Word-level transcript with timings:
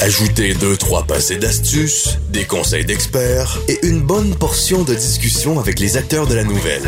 Ajoutez 0.00 0.54
deux, 0.54 0.76
trois 0.76 1.04
passés 1.04 1.36
d'astuces, 1.36 2.18
des 2.28 2.44
conseils 2.44 2.84
d'experts 2.84 3.58
et 3.68 3.86
une 3.86 4.02
bonne 4.02 4.34
portion 4.34 4.82
de 4.82 4.94
discussion 4.94 5.58
avec 5.58 5.80
les 5.80 5.96
acteurs 5.96 6.26
de 6.26 6.34
la 6.34 6.44
nouvelle. 6.44 6.82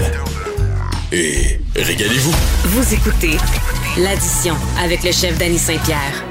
Et 1.13 1.61
régalez-vous. 1.75 2.35
Vous 2.65 2.95
écoutez 2.95 3.39
l'addition 3.97 4.55
avec 4.83 5.03
le 5.03 5.13
chef 5.13 5.39
Danny 5.39 5.59
Saint-Pierre. 5.59 6.26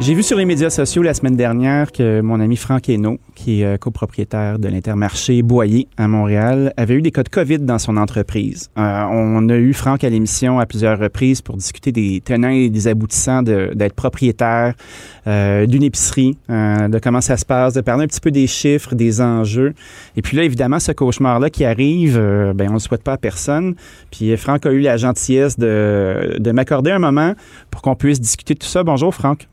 J'ai 0.00 0.14
vu 0.14 0.22
sur 0.24 0.36
les 0.36 0.46
médias 0.46 0.70
sociaux 0.70 1.02
la 1.02 1.14
semaine 1.14 1.36
dernière 1.36 1.92
que 1.92 2.22
mon 2.22 2.40
ami 2.40 2.56
Franck 2.56 2.88
Hainaut, 2.88 3.18
qui 3.36 3.60
est 3.60 3.64
euh, 3.64 3.76
copropriétaire 3.76 4.58
de 4.58 4.66
l'Intermarché 4.66 5.42
Boyer 5.42 5.86
à 5.96 6.08
Montréal, 6.08 6.72
avait 6.76 6.94
eu 6.94 7.02
des 7.02 7.12
cas 7.12 7.22
de 7.22 7.28
COVID 7.28 7.60
dans 7.60 7.78
son 7.78 7.96
entreprise. 7.96 8.70
Euh, 8.78 9.04
on 9.10 9.48
a 9.48 9.54
eu 9.54 9.72
Franck 9.74 10.02
à 10.02 10.08
l'émission 10.08 10.58
à 10.58 10.66
plusieurs 10.66 10.98
reprises 10.98 11.40
pour 11.40 11.56
discuter 11.56 11.92
des 11.92 12.20
tenants 12.24 12.48
et 12.48 12.68
des 12.68 12.88
aboutissants 12.88 13.42
d'être 13.42 13.94
propriétaire 13.94 14.74
euh, 15.28 15.66
d'une 15.66 15.84
épicerie, 15.84 16.36
de 16.48 16.98
comment 16.98 17.20
ça 17.20 17.36
se 17.36 17.44
passe, 17.44 17.74
de 17.74 17.80
parler 17.80 18.04
un 18.04 18.08
petit 18.08 18.20
peu 18.20 18.32
des 18.32 18.48
chiffres, 18.48 18.96
des 18.96 19.20
enjeux. 19.20 19.74
Et 20.16 20.22
puis 20.22 20.36
là, 20.36 20.42
évidemment, 20.42 20.80
ce 20.80 20.90
cauchemar-là 20.90 21.48
qui 21.50 21.64
arrive, 21.64 22.16
ben 22.16 22.66
on 22.66 22.70
ne 22.70 22.72
le 22.74 22.78
souhaite 22.80 23.04
pas 23.04 23.12
à 23.12 23.18
personne. 23.18 23.76
Puis 24.10 24.36
Franck 24.36 24.66
a 24.66 24.72
eu 24.72 24.80
la 24.80 24.96
gentillesse 24.96 25.58
de, 25.58 26.38
de 26.38 26.50
m'accorder 26.50 26.90
un 26.90 26.98
moment 26.98 27.34
pour 27.70 27.82
qu'on 27.82 27.94
puisse 27.94 28.20
discuter 28.20 28.54
de 28.54 28.58
tout 28.58 28.66
ça. 28.66 28.82
Bonjour 28.82 29.14
Franck. 29.14 29.48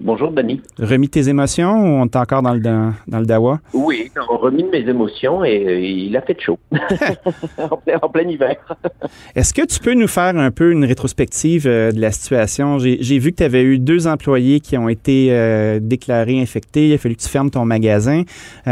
Bonjour, 0.00 0.32
Denis. 0.32 0.60
Remis 0.78 1.08
tes 1.08 1.28
émotions 1.28 1.72
ou 1.72 1.86
on 1.86 2.04
est 2.06 2.16
encore 2.16 2.42
dans 2.42 2.52
le, 2.52 2.60
dans, 2.60 3.18
le 3.20 3.26
dawa? 3.26 3.60
Oui, 3.72 4.10
on 4.28 4.36
remis 4.36 4.64
mes 4.64 4.80
émotions 4.80 5.44
et 5.44 5.64
euh, 5.66 5.80
il 5.80 6.16
a 6.16 6.22
fait 6.22 6.38
chaud. 6.40 6.58
en, 7.58 8.08
plein, 8.08 8.28
hiver. 8.28 8.56
Est-ce 9.34 9.54
que 9.54 9.64
tu 9.64 9.78
peux 9.78 9.94
nous 9.94 10.08
faire 10.08 10.36
un 10.36 10.50
peu 10.50 10.72
une 10.72 10.84
rétrospective 10.84 11.66
euh, 11.66 11.92
de 11.92 12.00
la 12.00 12.10
situation? 12.10 12.78
J'ai 12.78 13.18
vu 13.18 13.30
que 13.30 13.36
tu 13.36 13.44
avais 13.44 13.62
eu 13.62 13.78
deux 13.78 14.06
employés 14.06 14.60
qui 14.60 14.76
ont 14.76 14.88
été 14.88 15.28
euh, 15.30 15.78
déclarés 15.80 16.40
infectés. 16.40 16.88
Il 16.88 16.94
a 16.94 16.98
fallu 16.98 17.14
que 17.14 17.22
tu 17.22 17.28
fermes 17.28 17.50
ton 17.50 17.64
magasin. 17.64 18.24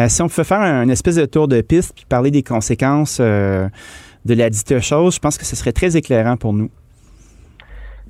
si 0.08 0.22
on 0.22 0.28
peut 0.28 0.42
faire 0.42 0.60
un, 0.60 0.88
espèce 0.88 1.16
de 1.16 1.24
tour 1.24 1.46
de 1.46 1.60
piste 1.60 1.94
puis 1.94 2.04
parler 2.08 2.30
des 2.30 2.42
conséquences 2.42 3.20
de 3.20 3.70
la 4.34 4.50
dite 4.50 4.80
chose, 4.80 5.14
je 5.14 5.20
pense 5.20 5.38
que 5.38 5.44
ce 5.44 5.56
serait 5.56 5.72
très 5.72 5.96
éclairant 5.96 6.36
pour 6.36 6.52
nous. 6.52 6.70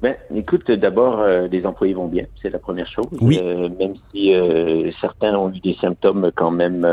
Ben, 0.02 0.16
écoute, 0.34 0.68
d'abord, 0.68 1.20
euh, 1.20 1.46
les 1.46 1.64
employés 1.64 1.94
vont 1.94 2.08
bien, 2.08 2.24
c'est 2.42 2.50
la 2.50 2.58
première 2.58 2.88
chose. 2.88 3.06
Oui. 3.20 3.38
Euh, 3.40 3.68
même 3.78 3.94
si 4.10 4.34
euh, 4.34 4.90
certains 5.00 5.36
ont 5.36 5.48
eu 5.48 5.60
des 5.60 5.74
symptômes 5.80 6.32
quand 6.34 6.50
même 6.50 6.84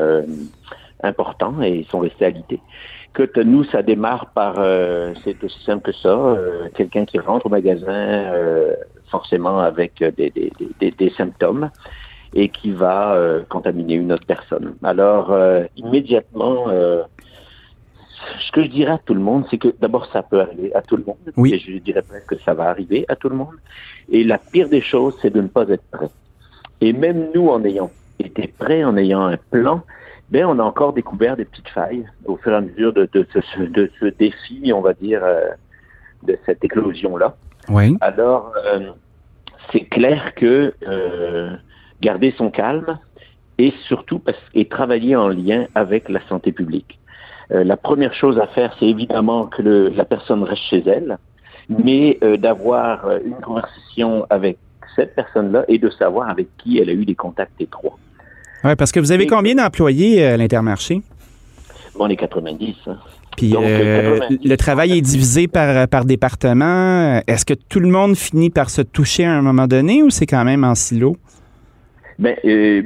importants 1.02 1.60
et 1.64 1.88
sont 1.90 2.00
restés 2.00 2.26
alités. 2.26 2.60
Que 3.14 3.42
nous, 3.42 3.64
ça 3.64 3.82
démarre 3.82 4.28
par, 4.28 4.56
c'est 5.24 5.44
aussi 5.44 5.64
simple 5.64 5.92
que 5.92 5.98
ça, 5.98 6.38
quelqu'un 6.76 7.06
qui 7.06 7.18
rentre 7.18 7.48
au 7.48 7.50
magasin 7.50 8.32
forcément 9.08 9.60
avec 9.60 10.04
des, 10.04 10.30
des, 10.30 10.54
des, 10.80 10.92
des, 10.92 11.10
symptômes 11.10 11.72
et 12.36 12.50
qui 12.50 12.70
va 12.70 13.18
contaminer 13.50 13.96
une 13.96 14.14
autre 14.14 14.28
personne. 14.28 14.76
Alors, 14.84 15.36
immédiatement, 15.76 16.68
ce 18.40 18.52
que 18.52 18.64
je 18.64 18.70
dirais 18.70 18.94
à 18.94 18.98
tout 18.98 19.14
le 19.14 19.20
monde, 19.20 19.46
c'est 19.50 19.58
que 19.58 19.74
d'abord, 19.80 20.08
ça 20.12 20.24
peut 20.24 20.42
arriver 20.42 20.74
à 20.76 20.82
tout 20.82 20.98
le 20.98 21.04
monde. 21.04 21.18
Oui. 21.38 21.54
Et 21.54 21.60
je 21.60 21.78
dirais 21.80 22.02
presque 22.02 22.28
que 22.28 22.40
ça 22.44 22.54
va 22.54 22.66
arriver 22.70 23.06
à 23.08 23.16
tout 23.16 23.30
le 23.30 23.36
monde. 23.36 23.56
Et 24.10 24.24
la 24.24 24.38
pire 24.38 24.70
des 24.70 24.82
choses, 24.82 25.16
c'est 25.22 25.34
de 25.34 25.42
ne 25.42 25.48
pas 25.48 25.68
être 25.70 25.84
prêt. 25.92 26.10
Et 26.82 26.94
même 26.94 27.30
nous, 27.34 27.50
en 27.50 27.64
ayant 27.64 27.92
été 28.20 28.48
prêts, 28.48 28.84
en 28.84 28.98
ayant 28.98 29.22
un 29.22 29.38
plan, 29.38 29.84
ben, 30.30 30.46
on 30.46 30.60
a 30.60 30.64
encore 30.64 30.94
découvert 30.94 31.36
des 31.36 31.46
petites 31.46 31.70
failles 31.70 32.06
au 32.26 32.38
fur 32.38 32.52
et 32.52 32.56
à 32.56 32.62
mesure 32.62 32.94
de, 32.94 33.10
de, 33.12 33.26
ce, 33.34 33.62
de 33.62 33.90
ce 34.00 34.06
défi, 34.06 34.72
on 34.74 34.82
va 34.82 34.94
dire, 34.94 35.22
euh, 35.24 35.50
de 36.24 36.38
cette 36.46 36.64
éclosion-là. 36.64 37.36
Oui. 37.70 37.98
Alors, 38.02 38.54
euh, 38.66 38.92
c'est 39.72 39.86
clair 39.86 40.34
que 40.36 40.74
euh, 40.88 41.56
garder 42.02 42.34
son 42.38 42.52
calme 42.52 43.00
et 43.58 43.74
surtout 43.88 44.20
parce, 44.20 44.38
et 44.54 44.68
travailler 44.68 45.16
en 45.16 45.28
lien 45.28 45.66
avec 45.76 46.10
la 46.10 46.22
santé 46.28 46.52
publique. 46.52 47.00
Euh, 47.52 47.64
la 47.64 47.78
première 47.78 48.14
chose 48.14 48.38
à 48.40 48.48
faire, 48.48 48.76
c'est 48.80 48.86
évidemment 48.86 49.48
que 49.48 49.62
le, 49.62 49.90
la 49.90 50.06
personne 50.06 50.44
reste 50.44 50.62
chez 50.70 50.84
elle, 50.86 51.18
mais 51.68 52.18
euh, 52.24 52.38
d'avoir 52.38 53.06
euh, 53.06 53.20
une 53.26 53.36
conversation 53.36 54.26
avec 54.30 54.58
cette 54.96 55.16
personne-là 55.16 55.66
et 55.68 55.80
de 55.80 55.90
savoir 55.90 56.30
avec 56.30 56.48
qui 56.58 56.78
elle 56.80 56.90
a 56.90 56.94
eu 56.94 57.06
des 57.06 57.16
contacts 57.16 57.60
étroits. 57.60 57.98
Oui, 58.64 58.76
parce 58.76 58.92
que 58.92 59.00
vous 59.00 59.12
avez 59.12 59.26
combien 59.26 59.56
d'employés 59.56 60.24
à 60.24 60.38
l'Intermarché? 60.38 61.02
Bon, 61.96 62.06
on 62.06 62.10
est 62.10 62.18
90. 62.18 62.76
Hein. 62.88 62.98
Puis 63.38 63.52
le 63.52 64.56
travail 64.58 64.98
est 64.98 65.02
divisé 65.02 65.48
par, 65.48 65.88
par 65.88 66.04
département. 66.04 67.22
Est-ce 67.26 67.46
que 67.46 67.54
tout 67.54 67.80
le 67.80 67.88
monde 67.88 68.18
finit 68.18 68.50
par 68.50 68.70
se 68.70 68.82
toucher 68.82 69.24
à 69.26 69.34
un 69.34 69.42
moment 69.42 69.66
donné 69.66 70.04
ou 70.04 70.10
c'est 70.10 70.26
quand 70.26 70.44
même 70.44 70.66
en 70.66 70.76
silo? 70.76 71.16
Ben, 72.20 72.36
euh, 72.44 72.84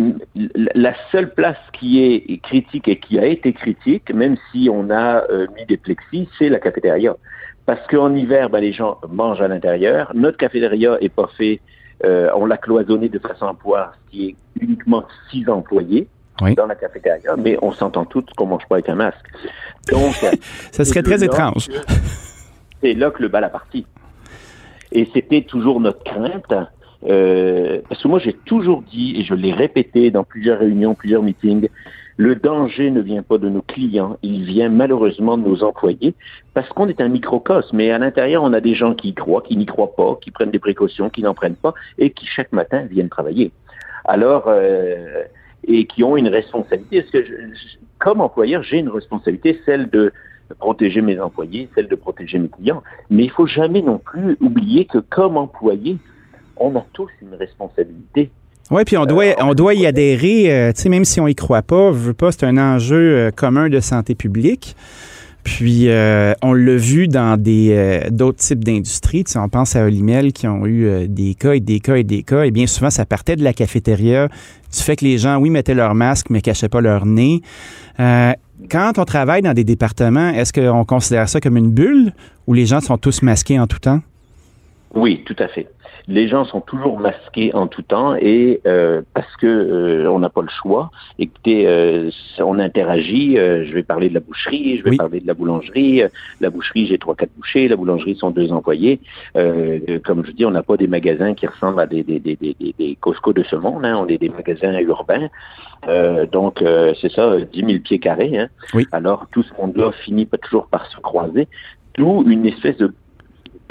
la 0.76 0.94
seule 1.12 1.34
place 1.34 1.58
qui 1.74 2.04
est 2.04 2.38
critique 2.44 2.88
et 2.88 3.00
qui 3.00 3.18
a 3.18 3.26
été 3.26 3.52
critique, 3.52 4.14
même 4.14 4.38
si 4.52 4.70
on 4.72 4.92
a 4.92 5.24
euh, 5.32 5.48
mis 5.56 5.66
des 5.66 5.78
plexis, 5.78 6.30
c'est 6.38 6.50
la 6.50 6.60
cafétéria. 6.60 7.16
Parce 7.66 7.86
qu'en 7.88 8.14
hiver, 8.14 8.52
ben, 8.52 8.60
les 8.60 8.74
gens 8.74 9.00
mangent 9.10 9.42
à 9.42 9.48
l'intérieur. 9.48 10.12
Notre 10.14 10.38
cafétéria 10.38 10.98
est 11.02 11.10
pas 11.10 11.28
fait, 11.36 11.62
euh, 12.06 12.30
on 12.36 12.46
l'a 12.46 12.58
cloisonné 12.58 13.10
de 13.10 13.18
façon 13.18 13.48
à 13.48 13.56
pouvoir, 13.56 13.96
ce 13.96 14.12
qui 14.12 14.28
est 14.28 14.36
uniquement 14.62 15.04
six 15.32 15.50
employés. 15.50 16.08
dans 16.56 16.66
la 16.66 16.76
cafétéria, 16.76 17.36
mais 17.38 17.58
on 17.62 17.72
s'entend 17.72 18.06
tous 18.06 18.26
qu'on 18.36 18.48
mange 18.48 18.68
pas 18.68 18.76
avec 18.76 18.90
un 18.90 18.96
masque. 18.96 19.26
Donc, 19.92 20.14
ça 20.72 20.84
serait 20.86 21.04
très 21.04 21.24
étrange. 21.24 21.70
C'est 22.82 22.94
là 22.94 23.12
que 23.12 23.22
le 23.22 23.30
bal 23.30 23.44
a 23.46 23.50
parti. 23.50 23.86
Et 24.92 25.08
c'était 25.14 25.44
toujours 25.44 25.80
notre 25.80 26.04
crainte 26.04 26.54
euh, 27.08 27.82
parce 27.90 28.02
que 28.02 28.08
moi, 28.08 28.20
j'ai 28.20 28.34
toujours 28.34 28.82
dit, 28.84 29.16
et 29.18 29.24
je 29.24 29.34
l'ai 29.34 29.52
répété 29.52 30.12
dans 30.12 30.24
plusieurs 30.24 30.60
réunions, 30.60 30.96
plusieurs 30.96 31.24
meetings, 31.24 31.68
le 32.18 32.36
danger 32.36 32.92
ne 32.92 33.02
vient 33.02 33.24
pas 33.24 33.38
de 33.38 33.50
nos 33.50 33.62
clients, 33.62 34.18
il 34.22 34.44
vient 34.44 34.70
malheureusement 34.70 35.38
de 35.38 35.48
nos 35.48 35.64
employés, 35.64 36.14
parce 36.54 36.70
qu'on 36.70 36.88
est 36.88 37.02
un 37.02 37.10
microcosme, 37.10 37.76
mais 37.76 37.92
à 37.92 37.98
l'intérieur, 37.98 38.44
on 38.44 38.54
a 38.54 38.62
des 38.62 38.76
gens 38.76 38.94
qui 38.94 39.10
y 39.10 39.14
croient, 39.14 39.42
qui 39.42 39.58
n'y 39.58 39.66
croient 39.66 39.96
pas, 39.96 40.18
qui 40.22 40.30
prennent 40.30 40.52
des 40.52 40.60
précautions, 40.60 41.10
qui 41.10 41.24
n'en 41.24 41.34
prennent 41.34 41.56
pas, 41.56 41.74
et 41.98 42.12
qui 42.12 42.26
chaque 42.28 42.52
matin 42.52 42.84
viennent 42.84 43.10
travailler. 43.10 43.52
Alors, 44.06 44.44
euh, 44.48 45.24
et 45.66 45.86
qui 45.86 46.04
ont 46.04 46.18
une 46.18 46.28
responsabilité. 46.28 47.02
Parce 47.02 47.12
que 47.12 47.26
comme 48.00 48.22
employeur, 48.22 48.64
j'ai 48.64 48.80
une 48.80 48.90
responsabilité, 48.90 49.60
celle 49.66 49.90
de 49.90 50.12
protéger 50.60 51.02
mes 51.02 51.20
employés, 51.20 51.70
celle 51.74 51.88
de 51.88 51.96
protéger 51.96 52.38
mes 52.38 52.50
clients. 52.50 52.84
Mais 53.10 53.24
il 53.24 53.32
faut 53.32 53.48
jamais 53.48 53.82
non 53.82 53.98
plus 53.98 54.38
oublier 54.42 54.86
que 54.86 54.98
comme 54.98 55.38
employé, 55.38 55.98
on 56.58 56.76
a 56.76 56.86
tous 56.94 57.10
une 57.22 57.36
responsabilité. 57.36 58.32
Oui, 58.72 58.84
puis 58.86 58.98
on 58.98 59.06
doit, 59.06 59.26
euh, 59.26 59.34
on 59.42 59.54
doit 59.54 59.74
y 59.74 59.86
adhérer, 59.86 60.52
euh, 60.52 60.72
tu 60.74 60.82
sais, 60.82 60.90
même 60.90 61.06
si 61.06 61.20
on 61.20 61.28
y 61.28 61.36
croit 61.36 61.62
pas, 61.62 61.92
veut 61.92 62.14
pas, 62.14 62.32
c'est 62.32 62.46
un 62.46 62.58
enjeu 62.58 62.96
euh, 62.96 63.32
commun 63.32 63.70
de 63.70 63.80
santé 63.80 64.16
publique. 64.16 64.76
Puis 65.44 65.90
on 66.42 66.54
l'a 66.54 66.76
vu 66.78 67.10
dans 67.10 67.38
des 67.38 68.08
d'autres 68.12 68.38
types 68.38 68.64
d'industries. 68.64 69.26
Tu 69.26 69.34
sais, 69.34 69.40
on 69.40 69.50
pense 69.50 69.76
à 69.76 69.84
Olimel 69.84 70.32
qui 70.32 70.48
ont 70.48 70.66
eu 70.66 71.06
des 71.10 71.36
cas 71.36 71.52
et 71.52 71.60
des 71.60 71.82
cas 71.82 71.96
et 71.96 72.06
des 72.06 72.24
cas. 72.24 72.44
Et 72.44 72.52
bien 72.52 72.66
souvent, 72.66 72.90
ça 72.90 73.06
partait 73.06 73.36
de 73.36 73.44
la 73.44 73.52
cafétéria. 73.52 74.30
Du 74.30 74.80
fait 74.80 74.96
que 74.96 75.04
les 75.04 75.18
gens, 75.18 75.36
oui, 75.40 75.50
mettaient 75.50 75.74
leur 75.74 75.96
masque, 75.96 76.28
mais 76.30 76.40
cachaient 76.40 76.70
pas 76.70 76.80
leur 76.80 77.06
nez. 77.06 77.42
quand 77.98 78.94
on 78.98 79.04
travaille 79.04 79.42
dans 79.42 79.54
des 79.54 79.66
départements, 79.66 80.30
est-ce 80.30 80.54
qu'on 80.54 80.86
considère 80.86 81.28
ça 81.28 81.42
comme 81.42 81.58
une 81.58 81.72
bulle 81.72 82.14
où 82.48 82.54
les 82.54 82.66
gens 82.66 82.80
sont 82.80 82.98
tous 82.98 83.22
masqués 83.22 83.60
en 83.60 83.68
tout 83.68 83.80
temps? 83.80 84.00
Oui, 84.94 85.24
tout 85.26 85.36
à 85.40 85.48
fait 85.48 85.68
les 86.08 86.28
gens 86.28 86.46
sont 86.46 86.62
toujours 86.62 87.00
masqués 87.00 87.54
en 87.54 87.68
tout 87.68 87.82
temps 87.82 88.16
et 88.16 88.62
euh, 88.66 89.02
parce 89.14 89.36
que 89.38 89.48
euh, 89.48 90.12
on 90.12 90.20
n'a 90.20 90.30
pas 90.30 90.42
le 90.42 90.50
choix. 90.50 90.92
Écoutez, 91.18 91.68
euh, 91.68 92.10
on 92.40 92.60
interagit. 92.60 93.36
je 93.36 93.74
vais 93.74 93.84
parler 93.84 94.10
de 94.10 94.14
la 94.14 94.20
boucherie, 94.20 94.78
je 94.78 94.84
vais 94.84 94.98
parler 94.98 95.20
de 95.20 95.28
la 95.28 95.34
boulangerie. 95.34 96.04
La 96.42 96.50
boucherie, 96.50 96.88
j'ai 96.88 96.98
trois 96.98 97.16
quatre 97.16 97.34
bouchers. 97.38 97.68
La 97.68 97.76
boulangerie 97.76 98.16
sont 98.16 98.32
deux 98.32 98.52
employés. 98.52 99.00
comme 99.34 100.26
je 100.26 100.32
dis, 100.32 100.46
on 100.46 100.52
n'a 100.52 100.64
pas 100.64 100.78
des 100.78 100.88
magasins 100.88 101.34
qui 101.34 101.48
ressemblent 101.48 101.80
à 101.80 101.88
des 101.88 102.04
des 102.04 102.20
des 102.20 102.36
des, 102.36 102.56
des 102.78 102.98
Costco 103.00 103.34
de 103.34 103.44
ce 103.44 103.56
monde. 103.56 103.86
Hein. 103.86 103.98
On 104.00 104.08
est 104.08 104.18
des 104.18 104.30
magasins 104.30 104.78
urbains. 104.80 105.30
donc 106.32 106.64
c'est 107.02 107.12
ça, 107.12 107.38
10 107.40 107.60
000 107.60 107.80
pieds 107.80 108.00
carrés. 108.00 108.38
Hein. 108.38 108.48
Oui. 108.74 108.86
Alors 108.92 109.28
tout 109.32 109.44
ce 109.44 109.54
monde-là 109.62 109.92
finit 110.04 110.26
pas 110.26 110.38
toujours 110.38 110.68
par 110.68 110.86
se 110.88 110.98
croiser. 110.98 111.48
D'où 111.96 112.24
une 112.28 112.46
espèce 112.48 112.78
de 112.78 112.92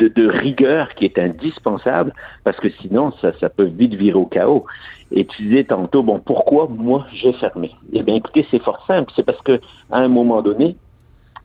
de, 0.08 0.26
rigueur 0.28 0.94
qui 0.94 1.04
est 1.04 1.19
indispensable 1.19 2.12
parce 2.44 2.58
que 2.58 2.69
sinon, 2.81 3.12
ça, 3.20 3.32
ça 3.40 3.49
peut 3.49 3.64
vite 3.64 3.94
virer 3.94 4.19
au 4.19 4.26
chaos. 4.26 4.64
Et 5.10 5.26
tu 5.26 5.43
disais 5.43 5.64
tantôt, 5.64 6.02
bon, 6.02 6.20
pourquoi 6.20 6.69
moi 6.69 7.06
j'ai 7.12 7.32
fermé 7.34 7.75
Eh 7.93 8.02
bien, 8.02 8.14
écoutez, 8.14 8.46
c'est 8.50 8.62
fort 8.62 8.84
simple. 8.87 9.12
C'est 9.14 9.25
parce 9.25 9.40
que 9.43 9.60
à 9.90 9.99
un 9.99 10.08
moment 10.08 10.43
donné, 10.43 10.76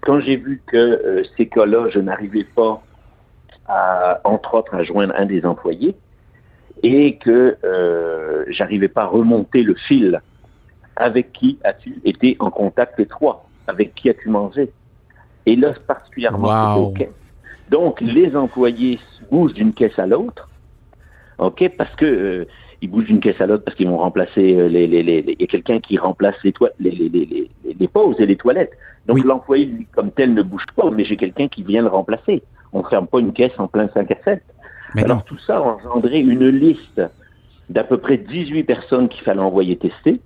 quand 0.01 0.19
j'ai 0.19 0.37
vu 0.37 0.61
que 0.65 0.77
euh, 0.77 1.23
ces 1.35 1.47
cas-là, 1.47 1.89
je 1.89 1.99
n'arrivais 1.99 2.45
pas 2.45 2.81
à, 3.67 4.21
entre 4.23 4.55
autres, 4.55 4.73
à 4.73 4.83
joindre 4.83 5.13
un 5.17 5.25
des 5.25 5.45
employés 5.45 5.95
et 6.83 7.17
que 7.17 7.57
euh, 7.63 8.45
j'arrivais 8.49 8.87
pas 8.87 9.03
à 9.03 9.07
remonter 9.07 9.63
le 9.63 9.75
fil. 9.75 10.21
Avec 10.95 11.31
qui 11.31 11.59
as-tu 11.63 12.01
été 12.05 12.37
en 12.39 12.49
contact 12.49 12.99
étroit 12.99 13.45
Avec 13.67 13.93
qui 13.93 14.09
as-tu 14.09 14.29
mangé? 14.29 14.71
Et 15.45 15.55
là, 15.55 15.73
particulièrement, 15.85 16.75
wow. 16.75 16.93
Donc, 17.69 18.01
les 18.01 18.35
employés 18.35 18.99
bougent 19.29 19.53
d'une 19.53 19.73
caisse 19.73 19.97
à 19.99 20.07
l'autre, 20.07 20.49
OK, 21.37 21.69
parce 21.77 21.93
que, 21.95 22.05
euh, 22.05 22.45
ils 22.81 22.89
bougent 22.89 23.05
d'une 23.05 23.19
caisse 23.19 23.39
à 23.41 23.47
l'autre 23.47 23.63
parce 23.63 23.75
qu'ils 23.75 23.87
vont 23.87 23.97
remplacer 23.97 24.55
euh, 24.55 24.67
les, 24.67 24.87
les, 24.87 25.03
les, 25.03 25.23
il 25.27 25.41
y 25.41 25.43
a 25.43 25.47
quelqu'un 25.47 25.79
qui 25.79 25.97
remplace 25.97 26.35
les, 26.43 26.53
les, 26.79 26.91
les, 26.91 27.09
les, 27.09 27.49
les, 27.79 27.87
pauses 27.87 28.19
et 28.19 28.25
les 28.25 28.35
toilettes. 28.35 28.71
Donc 29.07 29.23
l'employé 29.23 29.65
lui, 29.65 29.87
comme 29.95 30.11
tel 30.11 30.33
ne 30.33 30.43
bouge 30.43 30.65
pas, 30.75 30.89
mais 30.91 31.03
j'ai 31.05 31.17
quelqu'un 31.17 31.47
qui 31.47 31.63
vient 31.63 31.81
le 31.81 31.87
remplacer. 31.87 32.43
On 32.73 32.83
ne 32.83 32.87
ferme 32.87 33.07
pas 33.07 33.19
une 33.19 33.33
caisse 33.33 33.53
en 33.57 33.67
plein 33.67 33.89
5 33.93 34.11
à 34.11 34.15
7. 34.23 34.43
Mais 34.95 35.03
Alors 35.03 35.23
tout 35.23 35.37
ça 35.39 35.57
a 35.57 35.61
engendré 35.61 36.19
une 36.19 36.47
liste 36.49 37.01
d'à 37.69 37.83
peu 37.83 37.97
près 37.97 38.17
18 38.17 38.63
personnes 38.63 39.09
qu'il 39.09 39.23
fallait 39.23 39.39
envoyer 39.39 39.75
tester. 39.77 40.19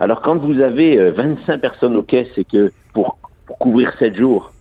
Alors 0.00 0.22
quand 0.22 0.36
vous 0.36 0.60
avez 0.60 1.10
25 1.10 1.60
personnes 1.60 1.96
aux 1.96 2.02
caisses 2.02 2.36
et 2.36 2.44
que 2.44 2.72
pour, 2.92 3.18
pour 3.46 3.58
couvrir 3.58 3.92
7 3.98 4.16
jours, 4.16 4.53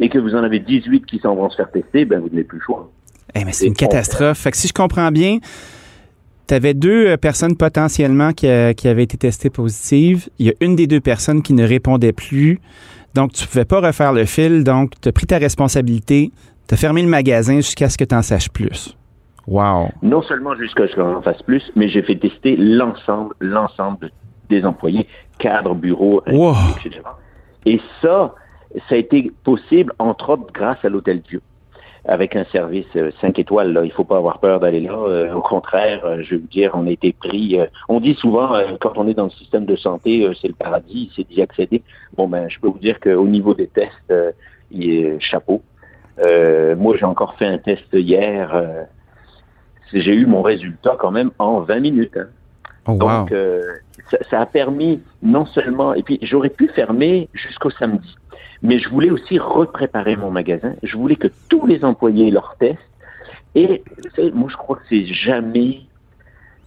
et 0.00 0.08
que 0.08 0.18
vous 0.18 0.34
en 0.34 0.42
avez 0.42 0.60
18 0.60 1.06
qui 1.06 1.18
s'en 1.18 1.34
vont 1.34 1.50
se 1.50 1.56
faire 1.56 1.70
tester, 1.70 2.04
ben 2.04 2.20
vous 2.20 2.28
n'avez 2.28 2.44
plus 2.44 2.58
le 2.58 2.64
choix. 2.64 2.90
Eh, 3.34 3.44
mais 3.44 3.52
c'est 3.52 3.66
une 3.66 3.74
catastrophe. 3.74 4.38
Fait 4.38 4.50
que 4.50 4.56
si 4.56 4.68
je 4.68 4.72
comprends 4.72 5.10
bien, 5.10 5.38
tu 6.46 6.54
avais 6.54 6.74
deux 6.74 7.08
euh, 7.08 7.16
personnes 7.16 7.56
potentiellement 7.56 8.32
qui, 8.32 8.46
euh, 8.48 8.72
qui, 8.72 8.88
avaient 8.88 9.02
été 9.02 9.16
testées 9.16 9.50
positives. 9.50 10.28
Il 10.38 10.46
y 10.46 10.50
a 10.50 10.54
une 10.60 10.76
des 10.76 10.86
deux 10.86 11.00
personnes 11.00 11.42
qui 11.42 11.52
ne 11.52 11.66
répondait 11.66 12.12
plus. 12.12 12.60
Donc, 13.14 13.32
tu 13.32 13.44
ne 13.44 13.48
pouvais 13.48 13.64
pas 13.64 13.80
refaire 13.80 14.12
le 14.12 14.24
fil. 14.24 14.64
Donc, 14.64 14.92
tu 15.00 15.08
as 15.08 15.12
pris 15.12 15.26
ta 15.26 15.38
responsabilité. 15.38 16.32
Tu 16.68 16.74
as 16.74 16.76
fermé 16.76 17.02
le 17.02 17.08
magasin 17.08 17.56
jusqu'à 17.56 17.88
ce 17.88 17.96
que 17.96 18.04
tu 18.04 18.14
en 18.14 18.22
saches 18.22 18.50
plus. 18.50 18.96
Wow. 19.46 19.88
Non 20.02 20.22
seulement 20.22 20.54
jusqu'à 20.54 20.88
ce 20.88 20.94
qu'on 20.94 21.16
en 21.16 21.22
fasse 21.22 21.42
plus, 21.42 21.62
mais 21.76 21.88
j'ai 21.88 22.02
fait 22.02 22.16
tester 22.16 22.56
l'ensemble, 22.56 23.34
l'ensemble 23.40 24.10
des 24.48 24.64
employés, 24.64 25.06
cadres, 25.38 25.74
bureaux, 25.74 26.22
etc. 26.26 27.00
Et 27.66 27.80
ça, 28.00 28.34
ça 28.88 28.94
a 28.94 28.98
été 28.98 29.32
possible, 29.44 29.92
entre 29.98 30.30
autres, 30.30 30.52
grâce 30.52 30.84
à 30.84 30.88
l'Hôtel 30.88 31.20
Dieu 31.22 31.40
avec 32.06 32.36
un 32.36 32.44
service 32.46 32.86
5 32.92 33.38
euh, 33.38 33.40
étoiles. 33.40 33.72
Là. 33.72 33.84
Il 33.84 33.92
faut 33.92 34.04
pas 34.04 34.18
avoir 34.18 34.38
peur 34.38 34.60
d'aller 34.60 34.80
là. 34.80 34.92
Euh, 34.92 35.32
au 35.32 35.40
contraire, 35.40 36.04
euh, 36.04 36.22
je 36.22 36.34
veux 36.34 36.42
dire, 36.42 36.72
on 36.74 36.86
a 36.86 36.90
été 36.90 37.12
pris. 37.12 37.58
on 37.88 38.00
dit 38.00 38.14
souvent, 38.14 38.52
quand 38.80 38.92
on 38.96 39.08
est 39.08 39.14
dans 39.14 39.24
le 39.24 39.30
système 39.30 39.64
de 39.64 39.76
santé, 39.76 40.28
c'est 40.40 40.48
le 40.48 40.54
paradis, 40.54 41.10
c'est 41.16 41.26
d'y 41.26 41.40
accéder. 41.40 41.82
Bon, 42.16 42.28
ben, 42.28 42.48
je 42.48 42.58
peux 42.60 42.68
vous 42.68 42.78
dire 42.78 43.00
qu'au 43.00 43.26
niveau 43.26 43.54
des 43.54 43.68
tests, 43.68 44.12
il 44.70 44.90
est 44.90 45.20
chapeau. 45.20 45.62
moi, 46.18 46.96
j'ai 46.98 47.04
encore 47.04 47.34
fait 47.36 47.46
un 47.46 47.58
test 47.58 47.86
hier. 47.92 48.86
j'ai 49.92 50.14
eu 50.14 50.26
mon 50.26 50.42
résultat 50.42 50.96
quand 50.98 51.10
même 51.10 51.30
en 51.38 51.60
20 51.60 51.80
minutes. 51.80 52.16
Hein. 52.16 52.28
Oh, 52.86 52.94
Donc, 52.94 53.32
ça, 54.10 54.18
ça, 54.30 54.40
a 54.40 54.46
permis 54.46 55.00
non 55.22 55.46
seulement... 55.46 55.94
Et 55.94 56.02
puis, 56.02 56.18
j'aurais 56.22 56.50
pu 56.50 56.68
fermer 56.68 57.28
jusqu'au 57.32 57.70
samedi. 57.70 58.14
Mais 58.62 58.78
je 58.78 58.88
voulais 58.88 59.10
aussi 59.10 59.38
repréparer 59.38 60.16
mon 60.16 60.30
magasin. 60.30 60.74
Je 60.82 60.96
voulais 60.96 61.16
que 61.16 61.28
tous 61.48 61.66
les 61.66 61.84
employés 61.84 62.30
leur 62.30 62.56
testent. 62.58 62.78
Et 63.54 63.82
moi, 64.32 64.48
je 64.50 64.56
crois 64.56 64.76
que 64.76 64.82
c'est 64.88 65.06
jamais 65.06 65.82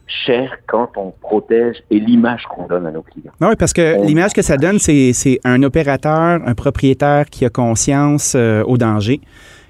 cher 0.07 0.57
quand 0.67 0.91
on 0.95 1.11
protège 1.11 1.83
et 1.89 1.99
l'image 1.99 2.43
qu'on 2.43 2.65
donne 2.65 2.85
à 2.87 2.91
nos 2.91 3.01
clients. 3.01 3.31
Oui, 3.41 3.55
parce 3.57 3.73
que 3.73 4.05
l'image 4.05 4.33
que 4.33 4.41
ça 4.41 4.57
donne, 4.57 4.79
c'est 4.79 5.39
un 5.43 5.63
opérateur, 5.63 6.39
un 6.45 6.53
propriétaire 6.53 7.25
qui 7.25 7.45
a 7.45 7.49
conscience 7.49 8.33
euh, 8.35 8.63
au 8.63 8.77
danger, 8.77 9.19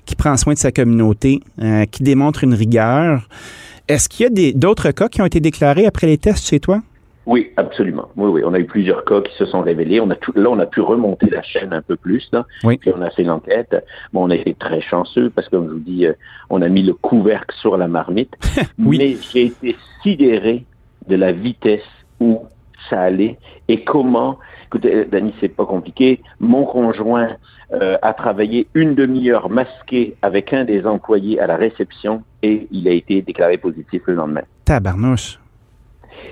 qui 0.05 0.15
prend 0.15 0.37
soin 0.37 0.53
de 0.53 0.59
sa 0.59 0.71
communauté, 0.71 1.41
euh, 1.61 1.85
qui 1.85 2.03
démontre 2.03 2.43
une 2.43 2.53
rigueur. 2.53 3.27
Est-ce 3.87 4.09
qu'il 4.09 4.25
y 4.25 4.49
a 4.49 4.51
d'autres 4.53 4.91
cas 4.91 5.07
qui 5.07 5.21
ont 5.21 5.25
été 5.25 5.39
déclarés 5.39 5.85
après 5.85 6.07
les 6.07 6.17
tests 6.17 6.47
chez 6.47 6.59
toi? 6.59 6.81
Oui, 7.25 7.51
absolument. 7.57 8.07
Oui, 8.15 8.29
oui. 8.29 8.41
On 8.45 8.53
a 8.53 8.59
eu 8.59 8.65
plusieurs 8.65 9.03
cas 9.03 9.19
qui 9.19 9.35
se 9.35 9.45
sont 9.45 9.61
révélés. 9.61 9.99
On 9.99 10.09
a 10.09 10.15
tout, 10.15 10.31
là, 10.35 10.49
on 10.49 10.59
a 10.59 10.65
pu 10.65 10.79
remonter 10.79 11.29
la 11.29 11.41
chaîne 11.41 11.73
un 11.73 11.81
peu 11.81 11.97
plus. 11.97 12.27
Là, 12.31 12.45
oui. 12.63 12.77
Puis 12.77 12.91
on 12.95 13.01
a 13.01 13.09
fait 13.09 13.23
l'enquête. 13.23 13.75
Bon, 14.13 14.25
on 14.27 14.29
a 14.29 14.35
été 14.35 14.53
très 14.53 14.79
chanceux 14.79 15.29
parce 15.29 15.47
que, 15.49 15.57
comme 15.57 15.67
je 15.67 15.73
vous 15.73 15.79
dis, 15.79 16.05
euh, 16.05 16.13
on 16.49 16.61
a 16.61 16.69
mis 16.69 16.83
le 16.83 16.93
couvercle 16.93 17.53
sur 17.59 17.75
la 17.75 17.89
marmite. 17.89 18.33
oui. 18.79 18.97
Mais 18.97 19.17
j'ai 19.33 19.47
été 19.47 19.75
sidéré 20.03 20.63
de 21.07 21.15
la 21.17 21.33
vitesse 21.33 21.81
où 22.21 22.43
ça 22.89 23.01
allait 23.01 23.37
et 23.67 23.83
comment. 23.83 24.39
Écoutez, 24.67 24.95
euh, 24.95 25.05
Dani, 25.05 25.33
c'est 25.41 25.49
pas 25.49 25.65
compliqué. 25.65 26.21
Mon 26.39 26.63
conjoint 26.63 27.35
euh, 27.73 27.97
a 28.01 28.13
travaillé 28.13 28.67
une 28.73 28.95
demi-heure 28.95 29.49
masqué 29.49 30.15
avec 30.21 30.53
un 30.53 30.63
des 30.63 30.85
employés 30.85 31.39
à 31.39 31.47
la 31.47 31.57
réception 31.57 32.23
et 32.41 32.67
il 32.71 32.87
a 32.87 32.91
été 32.91 33.21
déclaré 33.21 33.57
positif 33.57 34.03
le 34.05 34.13
lendemain. 34.13 34.43
Tabarnouche. 34.63 35.39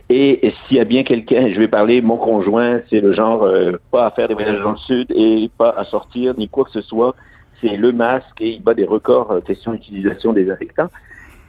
Et, 0.09 0.53
s'il 0.67 0.77
y 0.77 0.79
a 0.79 0.85
bien 0.85 1.03
quelqu'un, 1.03 1.49
je 1.51 1.59
vais 1.59 1.67
parler, 1.67 2.01
mon 2.01 2.17
conjoint, 2.17 2.79
c'est 2.89 3.01
le 3.01 3.13
genre 3.13 3.43
euh, 3.43 3.73
pas 3.91 4.05
à 4.05 4.11
faire 4.11 4.27
des 4.27 4.33
voyages 4.33 4.61
dans 4.61 4.71
le 4.71 4.77
sud 4.77 5.11
et 5.11 5.49
pas 5.57 5.71
à 5.71 5.83
sortir 5.83 6.35
ni 6.37 6.47
quoi 6.47 6.63
que 6.63 6.71
ce 6.71 6.81
soit. 6.81 7.15
C'est 7.61 7.75
le 7.75 7.91
masque 7.91 8.39
et 8.39 8.51
il 8.51 8.63
bat 8.63 8.73
des 8.73 8.85
records 8.85 9.31
euh, 9.31 9.41
question 9.41 9.73
d'utilisation 9.73 10.33
des 10.33 10.49
affectants. 10.49 10.89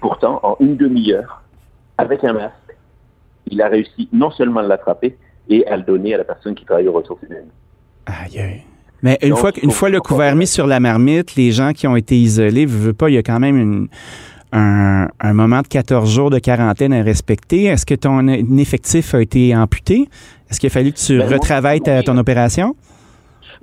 Pourtant, 0.00 0.40
en 0.42 0.56
une 0.60 0.76
demi-heure, 0.76 1.42
avec 1.98 2.24
un 2.24 2.32
masque, 2.32 2.76
il 3.46 3.62
a 3.62 3.68
réussi 3.68 4.08
non 4.12 4.30
seulement 4.30 4.60
à 4.60 4.64
l'attraper 4.64 5.16
et 5.48 5.66
à 5.66 5.76
le 5.76 5.82
donner 5.82 6.14
à 6.14 6.18
la 6.18 6.24
personne 6.24 6.54
qui 6.54 6.64
travaille 6.64 6.88
aux 6.88 6.92
ressources 6.92 7.22
humaines. 7.22 7.50
Aïe, 8.06 8.38
aïe. 8.38 8.62
Mais 9.02 9.18
une 9.22 9.36
fois, 9.36 9.52
une 9.62 9.70
fois 9.70 9.88
le 9.88 10.00
couvert 10.00 10.34
mis 10.34 10.46
sur 10.46 10.66
la 10.66 10.80
marmite, 10.80 11.36
les 11.36 11.52
gens 11.52 11.72
qui 11.72 11.86
ont 11.86 11.96
été 11.96 12.16
isolés, 12.16 12.66
veux 12.66 12.92
pas, 12.92 13.10
il 13.10 13.14
y 13.14 13.18
a 13.18 13.22
quand 13.22 13.38
même 13.38 13.56
une, 13.56 13.88
un, 14.52 15.32
moment 15.32 15.60
de 15.60 15.68
14 15.68 16.10
jours 16.10 16.30
de 16.30 16.38
quarantaine 16.38 16.92
à 16.92 17.02
respecter. 17.02 17.64
Est-ce 17.64 17.86
que 17.86 17.94
ton 17.94 18.26
effectif 18.28 19.14
a 19.14 19.20
été 19.20 19.54
amputé? 19.54 20.08
Est-ce 20.50 20.60
qu'il 20.60 20.68
a 20.68 20.70
fallu 20.70 20.92
que 20.92 20.98
tu 20.98 21.18
ben, 21.18 21.28
retravailles 21.28 21.80
ton 21.80 22.16
opération? 22.16 22.74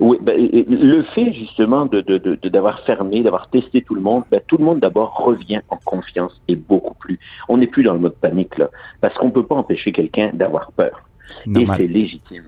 Oui, 0.00 0.18
ben, 0.20 0.36
le 0.36 1.02
fait 1.14 1.32
justement 1.32 1.86
de, 1.86 2.00
d'avoir 2.48 2.80
fermé, 2.80 3.22
d'avoir 3.22 3.48
testé 3.48 3.82
tout 3.82 3.94
le 3.94 4.00
monde, 4.00 4.24
ben, 4.30 4.40
tout 4.46 4.56
le 4.56 4.64
monde 4.64 4.80
d'abord 4.80 5.14
revient 5.24 5.60
en 5.68 5.78
confiance 5.84 6.40
et 6.48 6.56
beaucoup 6.56 6.94
plus. 6.94 7.18
On 7.48 7.58
n'est 7.58 7.68
plus 7.68 7.84
dans 7.84 7.94
le 7.94 8.00
mode 8.00 8.16
panique 8.16 8.58
là, 8.58 8.70
parce 9.00 9.14
qu'on 9.16 9.30
peut 9.30 9.46
pas 9.46 9.54
empêcher 9.54 9.92
quelqu'un 9.92 10.30
d'avoir 10.34 10.72
peur. 10.72 11.04
Et 11.46 11.66
c'est 11.76 11.86
légitime. 11.86 12.44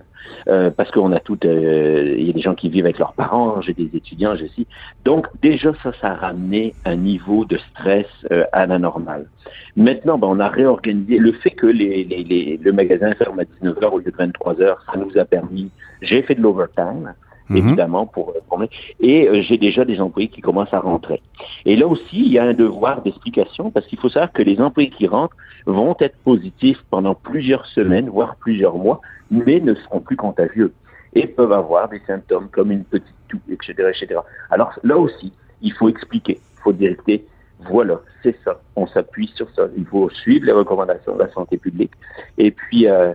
Euh, 0.49 0.71
parce 0.71 0.91
qu'on 0.91 1.13
a 1.13 1.21
tout, 1.21 1.39
euh, 1.45 2.15
il 2.19 2.27
y 2.27 2.31
a 2.31 2.33
des 2.33 2.41
gens 2.41 2.55
qui 2.55 2.69
vivent 2.69 2.85
avec 2.85 2.99
leurs 2.99 3.15
parents, 3.15 3.61
j'ai 3.61 3.75
des 3.75 3.91
étudiants, 3.95 4.37
j'ai 4.37 4.47
aussi. 4.47 4.67
Donc 5.05 5.27
déjà 5.43 5.73
ça, 5.83 5.93
ça 6.01 6.13
a 6.13 6.15
ramené 6.15 6.75
un 6.85 6.97
niveau 6.97 7.45
de 7.45 7.59
stress 7.71 8.07
euh, 8.31 8.45
à 8.53 8.67
la 8.67 8.79
normale. 8.79 9.29
Maintenant, 9.77 10.19
ben, 10.19 10.29
on 10.29 10.41
a 10.41 10.49
réorganisé 10.49 11.19
le 11.19 11.33
fait 11.33 11.51
que 11.51 11.67
les, 11.67 12.05
les, 12.05 12.25
les, 12.25 12.57
le 12.63 12.73
magasin 12.73 13.13
ferme 13.15 13.41
à 13.41 13.45
19h 13.45 13.85
au 13.91 13.99
lieu 13.99 14.13
de 14.13 14.17
23h, 14.17 14.77
ça 14.87 14.99
nous 14.99 15.17
a 15.19 15.25
permis. 15.25 15.71
J'ai 16.03 16.23
fait 16.23 16.35
de 16.35 16.43
l'overtime. 16.43 17.15
Mhm. 17.49 17.59
évidemment, 17.59 18.07
pour, 18.07 18.35
pour 18.49 18.63
et 19.01 19.29
euh, 19.29 19.43
j'ai 19.43 19.59
déjà 19.59 19.85
des 19.85 20.01
employés 20.01 20.29
qui 20.29 20.41
commencent 20.41 20.73
à 20.75 20.81
rentrer. 20.81 21.23
Et 21.65 21.77
là 21.77 21.87
aussi, 21.87 22.21
il 22.21 22.33
y 22.33 22.39
a 22.39 22.45
un 22.45 22.55
devoir 22.55 23.03
d'explication 23.03 23.71
parce 23.71 23.87
qu'il 23.87 23.99
faut 23.99 24.09
savoir 24.09 24.33
que 24.33 24.43
les 24.43 24.61
employés 24.61 24.91
qui 24.91 25.07
rentrent 25.07 25.37
vont 25.67 25.97
être 26.01 26.17
positifs 26.25 26.83
pendant 26.91 27.15
plusieurs 27.15 27.67
semaines, 27.67 28.09
voire 28.09 28.37
plusieurs 28.37 28.77
mois, 28.77 29.01
mais 29.31 29.61
ne 29.61 29.75
seront 29.75 30.01
plus 30.01 30.17
contagieux 30.17 30.73
et 31.15 31.27
peuvent 31.27 31.53
avoir 31.53 31.89
des 31.89 32.01
symptômes 32.07 32.49
comme 32.51 32.71
une 32.73 32.85
petite 32.85 33.15
toux, 33.29 33.41
etc., 33.51 33.91
etc. 33.91 34.21
Alors 34.51 34.73
là 34.83 34.99
aussi, 34.99 35.33
il 35.63 35.73
faut 35.73 35.89
expliquer, 35.89 36.41
il 36.57 36.61
faut 36.63 36.73
directer. 36.73 37.25
Voilà, 37.61 38.01
c'est 38.23 38.37
ça. 38.45 38.61
On 38.77 38.87
s'appuie 38.87 39.33
sur 39.35 39.49
ça. 39.57 39.67
Il 39.77 39.87
faut 39.87 40.11
suivre 40.11 40.45
les 40.45 40.53
recommandations 40.53 41.15
de 41.15 41.21
la 41.21 41.31
santé 41.31 41.57
publique. 41.57 41.93
Et 42.37 42.51
puis, 42.51 42.87
euh, 42.87 43.15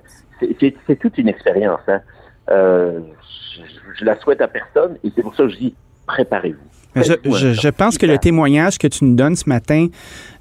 c'est 0.59 0.99
toute 0.99 1.17
une 1.19 1.27
expérience. 1.27 1.81
Hein. 1.87 2.01
Euh, 2.49 3.01
je, 3.97 4.05
la 4.05 4.19
souhaite 4.19 4.41
à 4.41 4.47
personne 4.47 4.97
et 5.03 5.11
c'est 5.15 5.21
pour 5.21 5.35
ça 5.35 5.43
que 5.43 5.49
je 5.49 5.57
dis 5.57 5.75
préparez-vous. 6.07 6.59
Je, 6.95 7.69
pense 7.69 7.97
que 7.97 8.05
le 8.05 8.17
témoignage 8.17 8.77
que 8.77 8.87
tu 8.87 9.05
nous 9.05 9.15
donnes 9.15 9.37
ce 9.37 9.47
matin 9.47 9.87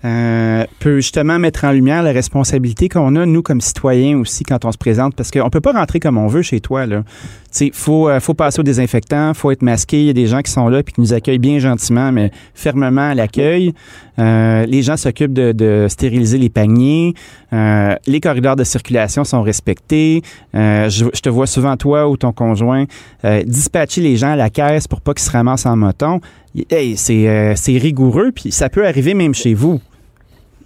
euh, 0.02 0.64
peut 0.78 0.96
justement 0.96 1.38
mettre 1.38 1.64
en 1.64 1.72
lumière 1.72 2.02
la 2.02 2.12
responsabilité 2.12 2.88
qu'on 2.88 3.16
a, 3.16 3.26
nous, 3.26 3.42
comme 3.42 3.60
citoyens 3.60 4.18
aussi, 4.18 4.44
quand 4.44 4.64
on 4.64 4.72
se 4.72 4.78
présente, 4.78 5.14
parce 5.14 5.30
qu'on 5.30 5.44
ne 5.44 5.50
peut 5.50 5.60
pas 5.60 5.72
rentrer 5.72 6.00
comme 6.00 6.16
on 6.16 6.26
veut 6.26 6.40
chez 6.40 6.60
toi. 6.60 6.86
Il 7.60 7.72
faut, 7.74 8.08
euh, 8.08 8.18
faut 8.18 8.32
passer 8.32 8.60
au 8.60 8.62
désinfectant, 8.62 9.34
faut 9.34 9.50
être 9.50 9.60
masqué. 9.60 10.00
Il 10.00 10.06
y 10.06 10.10
a 10.10 10.14
des 10.14 10.26
gens 10.26 10.40
qui 10.40 10.50
sont 10.50 10.68
là 10.68 10.78
et 10.78 10.84
qui 10.84 10.98
nous 10.98 11.12
accueillent 11.12 11.38
bien 11.38 11.58
gentiment, 11.58 12.12
mais 12.12 12.30
fermement 12.54 13.10
à 13.10 13.14
l'accueil. 13.14 13.74
Euh, 14.18 14.64
les 14.64 14.82
gens 14.82 14.96
s'occupent 14.96 15.34
de, 15.34 15.86
stériliser 15.90 16.38
les 16.38 16.48
paniers. 16.48 17.12
les 17.52 18.20
corridors 18.22 18.56
de 18.56 18.64
circulation 18.64 19.24
sont 19.24 19.42
respectés. 19.42 20.22
Je, 20.54 21.20
te 21.20 21.28
vois 21.28 21.46
souvent, 21.46 21.76
toi 21.76 22.08
ou 22.08 22.16
ton 22.16 22.32
conjoint, 22.32 22.86
dispatcher 23.44 24.00
les 24.00 24.16
gens 24.16 24.32
à 24.32 24.36
la 24.36 24.48
caisse 24.48 24.88
pour 24.88 25.00
pas 25.00 25.12
qu'ils 25.12 25.24
se 25.24 25.30
ramassent 25.30 25.66
en 25.66 25.76
moton. 25.76 26.20
Hey, 26.70 26.96
c'est 26.96 27.78
rigoureux, 27.78 28.32
puis 28.34 28.50
ça 28.50 28.68
peut 28.68 28.86
arriver 28.86 29.14
même 29.14 29.34
chez 29.34 29.54
vous. 29.54 29.80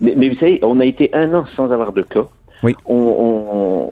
Mais, 0.01 0.29
vous 0.29 0.39
savez, 0.39 0.59
on 0.63 0.81
a 0.81 0.85
été 0.85 1.11
un 1.15 1.33
an 1.35 1.45
sans 1.57 1.71
avoir 1.71 1.93
de 1.93 2.03
cas. 2.03 2.27
Oui. 2.63 2.75
On, 2.87 3.91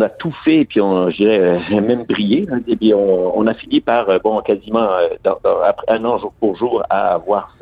a 0.00 0.08
tout 0.08 0.34
fait, 0.44 0.58
et 0.58 0.64
puis 0.64 0.80
on, 0.80 1.10
je 1.10 1.16
dirais, 1.16 1.40
euh, 1.40 1.80
même 1.80 2.04
brillé. 2.04 2.46
Hein, 2.50 2.60
et 2.66 2.76
puis 2.76 2.92
on, 2.94 3.46
a 3.46 3.54
fini 3.54 3.80
par, 3.80 4.08
euh, 4.08 4.18
bon, 4.22 4.40
quasiment 4.42 4.80
euh, 4.80 5.08
après 5.64 5.86
un 5.88 6.04
an 6.04 6.18
jour 6.18 6.32
pour 6.40 6.56
jour 6.56 6.82
à 6.90 7.14
avoir 7.14 7.56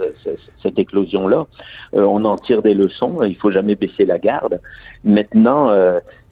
cette 0.62 0.78
éclosion-là. 0.78 1.46
on 1.92 2.24
en 2.24 2.36
tire 2.36 2.62
des 2.62 2.74
leçons. 2.74 3.22
Il 3.22 3.36
faut 3.36 3.50
jamais 3.50 3.74
baisser 3.74 4.06
la 4.06 4.18
garde. 4.18 4.60
Maintenant, 5.04 5.70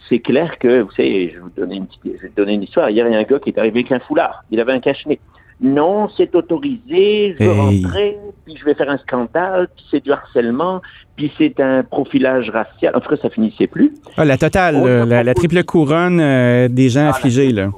c'est 0.08 0.20
clair 0.20 0.58
que, 0.58 0.80
vous 0.80 0.90
savez, 0.92 1.30
je 1.30 1.34
vais 1.34 1.40
vous 1.40 1.50
donner 1.50 1.76
une, 1.76 1.86
petite, 1.86 2.02
je 2.04 2.22
vais 2.22 2.32
donner 2.36 2.54
une 2.54 2.62
histoire. 2.62 2.90
Hier, 2.90 3.06
il 3.06 3.12
y 3.12 3.16
a 3.16 3.18
un 3.18 3.24
gars 3.24 3.38
qui 3.38 3.50
est 3.50 3.58
arrivé 3.58 3.80
avec 3.80 3.92
un 3.92 4.00
foulard. 4.00 4.44
Il 4.50 4.60
avait 4.60 4.72
un 4.72 4.80
cache-nez. 4.80 5.20
Non, 5.62 6.08
c'est 6.16 6.34
autorisé, 6.34 7.36
je 7.38 7.44
veux 7.44 7.50
Hey. 7.50 7.84
rentrer, 7.84 8.16
puis 8.46 8.56
je 8.56 8.64
vais 8.64 8.74
faire 8.74 8.88
un 8.90 8.98
scandale, 8.98 9.68
puis 9.76 9.84
c'est 9.90 10.02
du 10.02 10.10
harcèlement, 10.10 10.80
puis 11.16 11.30
c'est 11.36 11.60
un 11.60 11.82
profilage 11.82 12.48
racial. 12.50 12.96
En 12.96 13.00
tout 13.00 13.10
cas, 13.10 13.16
ça 13.20 13.28
finissait 13.30 13.66
plus. 13.66 13.92
Ah, 14.16 14.24
la 14.24 14.38
totale, 14.38 14.76
a 14.76 15.22
la, 15.22 15.34
triple 15.34 15.62
couronne 15.64 16.18
euh, 16.20 16.68
des 16.68 16.88
gens 16.88 17.06
Ah, 17.06 17.10
affligés. 17.10 17.52
Là. 17.52 17.70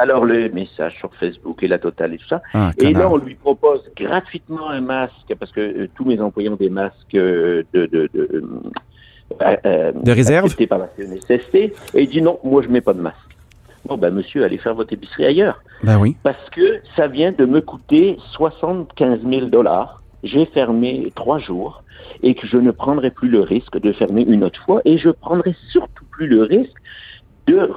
Alors, 0.00 0.24
le 0.24 0.48
message 0.50 0.96
sur 0.98 1.10
Facebook 1.20 1.62
et 1.62 1.68
la 1.68 1.78
totale 1.78 2.14
et 2.14 2.18
tout 2.18 2.26
ça. 2.28 2.42
Ah, 2.54 2.72
Et 2.78 2.92
là, 2.92 3.08
on 3.10 3.16
lui 3.18 3.34
propose 3.36 3.82
gratuitement 3.96 4.68
un 4.70 4.80
masque, 4.80 5.34
parce 5.38 5.52
que 5.52 5.60
euh, 5.60 5.88
tous 5.94 6.04
mes 6.04 6.20
employés 6.20 6.48
ont 6.48 6.56
des 6.56 6.70
masques 6.70 7.14
euh, 7.14 7.62
de, 7.72 7.86
de, 7.86 8.10
de, 8.12 8.28
euh, 9.42 9.56
euh, 9.64 9.92
De 9.94 10.10
réserve? 10.12 10.54
par 10.66 10.78
la 10.78 10.88
CNSST. 10.96 11.54
Et 11.54 11.72
il 11.94 12.08
dit 12.08 12.20
non, 12.20 12.38
moi, 12.44 12.62
je 12.62 12.68
mets 12.68 12.80
pas 12.80 12.94
de 12.94 13.00
masque. 13.00 13.16
Bon, 13.86 13.96
ben, 13.96 14.12
monsieur, 14.14 14.44
allez 14.44 14.58
faire 14.58 14.74
votre 14.74 14.92
épicerie 14.92 15.24
ailleurs. 15.24 15.62
Ben 15.82 15.98
oui. 15.98 16.16
Parce 16.22 16.48
que 16.50 16.80
ça 16.96 17.08
vient 17.08 17.32
de 17.32 17.44
me 17.44 17.60
coûter 17.60 18.16
75 18.36 19.20
000 19.28 19.46
dollars. 19.46 20.02
J'ai 20.22 20.46
fermé 20.46 21.12
trois 21.16 21.38
jours 21.38 21.82
et 22.22 22.34
que 22.34 22.46
je 22.46 22.56
ne 22.56 22.70
prendrai 22.70 23.10
plus 23.10 23.28
le 23.28 23.40
risque 23.40 23.78
de 23.80 23.92
fermer 23.92 24.22
une 24.22 24.44
autre 24.44 24.62
fois 24.64 24.80
et 24.84 24.98
je 24.98 25.10
prendrai 25.10 25.56
surtout 25.72 26.04
plus 26.12 26.28
le 26.28 26.42
risque 26.44 26.76
de, 27.48 27.68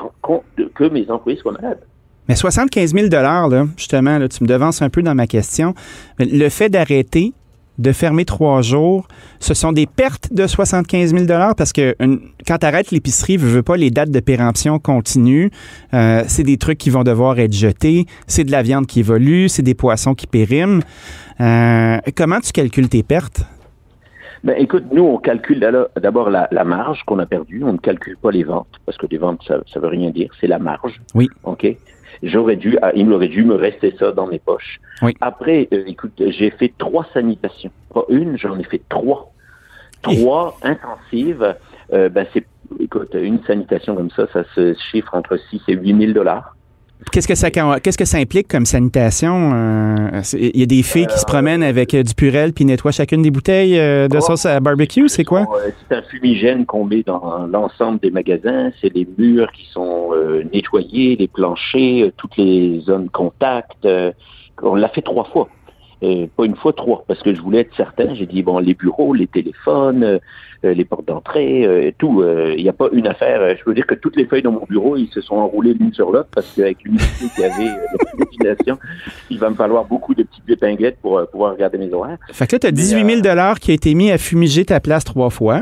de- 0.57 0.65
que 0.75 0.83
mes 0.89 1.09
employés 1.09 1.39
soient 1.39 1.53
malades. 1.53 1.79
Mais 2.27 2.35
75 2.35 2.93
000 2.93 3.07
là, 3.09 3.65
justement, 3.77 4.17
là, 4.19 4.27
tu 4.27 4.43
me 4.43 4.47
devances 4.47 4.81
un 4.83 4.89
peu 4.89 5.01
dans 5.01 5.15
ma 5.15 5.25
question. 5.27 5.73
Le 6.19 6.49
fait 6.49 6.69
d'arrêter, 6.69 7.33
de 7.77 7.91
fermer 7.91 8.25
trois 8.25 8.61
jours, 8.61 9.07
ce 9.39 9.53
sont 9.53 9.71
des 9.71 9.85
pertes 9.85 10.31
de 10.33 10.47
75 10.47 11.13
000 11.13 11.25
parce 11.57 11.73
que 11.73 11.95
une- 11.99 12.21
quand 12.47 12.57
tu 12.59 12.65
arrêtes 12.65 12.91
l'épicerie, 12.91 13.37
veux, 13.37 13.49
veux 13.49 13.63
pas, 13.63 13.75
les 13.77 13.91
dates 13.91 14.11
de 14.11 14.19
péremption 14.19 14.79
continuent. 14.79 15.49
Euh, 15.93 16.23
c'est 16.27 16.43
des 16.43 16.57
trucs 16.57 16.77
qui 16.77 16.89
vont 16.89 17.03
devoir 17.03 17.37
être 17.39 17.53
jetés. 17.53 18.05
C'est 18.27 18.43
de 18.43 18.51
la 18.51 18.63
viande 18.63 18.87
qui 18.87 18.99
évolue. 19.01 19.49
C'est 19.49 19.63
des 19.63 19.73
poissons 19.75 20.13
qui 20.15 20.27
périment. 20.27 20.81
Euh, 21.41 21.97
comment 22.15 22.39
tu 22.39 22.51
calcules 22.51 22.87
tes 22.89 23.03
pertes? 23.03 23.41
Ben, 24.43 24.55
écoute, 24.59 24.83
nous, 24.93 25.03
on 25.03 25.17
calcule 25.17 25.59
d'abord 25.99 26.29
la, 26.29 26.47
la 26.51 26.63
marge 26.63 27.01
qu'on 27.07 27.17
a 27.19 27.25
perdue. 27.25 27.63
On 27.63 27.73
ne 27.73 27.77
calcule 27.79 28.15
pas 28.15 28.29
les 28.29 28.43
ventes, 28.43 28.67
parce 28.85 28.95
que 28.97 29.07
les 29.09 29.17
ventes, 29.17 29.41
ça 29.47 29.57
ne 29.75 29.81
veut 29.81 29.87
rien 29.87 30.11
dire. 30.11 30.29
C'est 30.39 30.45
la 30.47 30.59
marge. 30.59 31.01
Oui. 31.15 31.27
OK? 31.45 31.65
J'aurais 32.23 32.55
dû, 32.55 32.77
ah, 32.81 32.91
il 32.95 33.05
m'aurait 33.05 33.27
dû 33.27 33.43
me 33.43 33.55
rester 33.55 33.95
ça 33.99 34.11
dans 34.11 34.27
mes 34.27 34.39
poches. 34.39 34.79
Oui. 35.01 35.13
Après, 35.21 35.67
euh, 35.73 35.83
écoute, 35.87 36.13
j'ai 36.17 36.49
fait 36.51 36.73
trois 36.77 37.05
sanitations. 37.13 37.71
Pas 37.93 38.03
une, 38.09 38.37
j'en 38.37 38.57
ai 38.59 38.63
fait 38.63 38.81
trois. 38.89 39.31
Trois 40.01 40.57
intensives. 40.63 41.55
Euh, 41.93 42.09
ben, 42.09 42.25
c'est, 42.33 42.45
écoute, 42.79 43.13
une 43.13 43.43
sanitation 43.43 43.95
comme 43.95 44.11
ça, 44.11 44.27
ça 44.33 44.43
se 44.55 44.73
chiffre 44.91 45.13
entre 45.13 45.37
6 45.37 45.61
et 45.67 45.73
8 45.73 45.97
000 45.99 46.13
dollars. 46.13 46.55
Qu'est-ce 47.11 47.27
que 47.27 47.35
ça, 47.35 47.51
qu'est-ce 47.51 47.97
que 47.97 48.05
ça 48.05 48.17
implique 48.17 48.47
comme 48.47 48.65
sanitation? 48.65 49.51
Euh, 49.53 50.21
Il 50.33 50.59
y 50.59 50.63
a 50.63 50.65
des 50.65 50.81
filles 50.81 51.07
qui 51.07 51.19
se 51.19 51.25
promènent 51.25 51.61
avec 51.63 51.93
euh, 51.93 52.03
du 52.03 52.13
purel 52.13 52.51
puis 52.53 52.65
nettoient 52.65 52.91
chacune 52.91 53.21
des 53.21 53.31
bouteilles 53.31 53.77
euh, 53.77 54.07
de 54.07 54.17
Oh. 54.17 54.21
sauce 54.21 54.45
à 54.45 54.59
barbecue, 54.59 55.07
c'est 55.09 55.23
quoi? 55.25 55.41
Euh, 55.41 55.69
C'est 55.89 55.95
un 55.97 56.01
fumigène 56.03 56.65
qu'on 56.65 56.85
met 56.85 57.03
dans 57.03 57.47
l'ensemble 57.47 57.99
des 57.99 58.11
magasins. 58.11 58.71
C'est 58.81 58.93
les 58.93 59.07
murs 59.17 59.51
qui 59.51 59.67
sont 59.71 60.09
euh, 60.13 60.43
nettoyés, 60.53 61.15
les 61.17 61.27
planchers, 61.27 62.05
euh, 62.05 62.11
toutes 62.17 62.37
les 62.37 62.79
zones 62.81 63.09
contact. 63.09 63.71
euh, 63.85 64.11
on 64.63 64.75
l'a 64.75 64.87
fait 64.89 65.01
trois 65.01 65.25
fois. 65.25 65.49
Euh, 66.05 66.27
pas 66.35 66.45
une 66.45 66.55
fois, 66.55 66.73
trois, 66.73 67.03
parce 67.07 67.21
que 67.21 67.33
je 67.33 67.41
voulais 67.41 67.61
être 67.61 67.75
certain. 67.75 68.13
J'ai 68.13 68.25
dit, 68.25 68.43
bon, 68.43 68.59
les 68.59 68.73
bureaux, 68.75 69.13
les 69.13 69.27
téléphones, 69.27 70.03
euh, 70.03 70.19
euh, 70.63 70.73
les 70.73 70.85
portes 70.85 71.05
d'entrée, 71.07 71.65
euh, 71.65 71.91
tout. 71.97 72.23
Il 72.55 72.61
n'y 72.61 72.69
a 72.69 72.73
pas 72.73 72.89
une 72.91 73.07
affaire. 73.07 73.41
Euh, 73.41 73.53
Je 73.57 73.63
peux 73.63 73.73
dire 73.73 73.87
que 73.87 73.95
toutes 73.95 74.15
les 74.15 74.25
feuilles 74.25 74.41
dans 74.41 74.51
mon 74.51 74.65
bureau, 74.69 74.95
ils 74.97 75.09
se 75.09 75.21
sont 75.21 75.35
enroulées 75.35 75.73
l'une 75.73 75.93
sur 75.93 76.11
l'autre, 76.11 76.29
parce 76.33 76.51
qu'avec 76.55 76.83
l'humidité 76.83 77.25
qu'il 77.33 77.43
y 77.43 77.45
avait, 77.45 77.69
euh, 77.69 77.85
la 78.19 78.25
ventilation, 78.25 78.77
il 79.29 79.39
va 79.39 79.49
me 79.49 79.55
falloir 79.55 79.85
beaucoup 79.85 80.13
de 80.13 80.23
petites 80.23 80.49
épinglettes 80.49 80.97
pour 81.01 81.17
euh, 81.17 81.25
pouvoir 81.25 81.53
regarder 81.53 81.77
mes 81.77 81.91
horaires. 81.91 82.17
Fait 82.31 82.47
que 82.47 82.55
là, 82.55 82.59
tu 82.59 82.67
as 82.67 82.71
Mais, 82.71 82.77
18 82.77 83.21
000 83.23 83.55
qui 83.59 83.71
a 83.71 83.73
été 83.73 83.93
mis 83.95 84.11
à 84.11 84.17
fumiger 84.17 84.65
ta 84.65 84.79
place 84.79 85.03
trois 85.03 85.29
fois. 85.29 85.61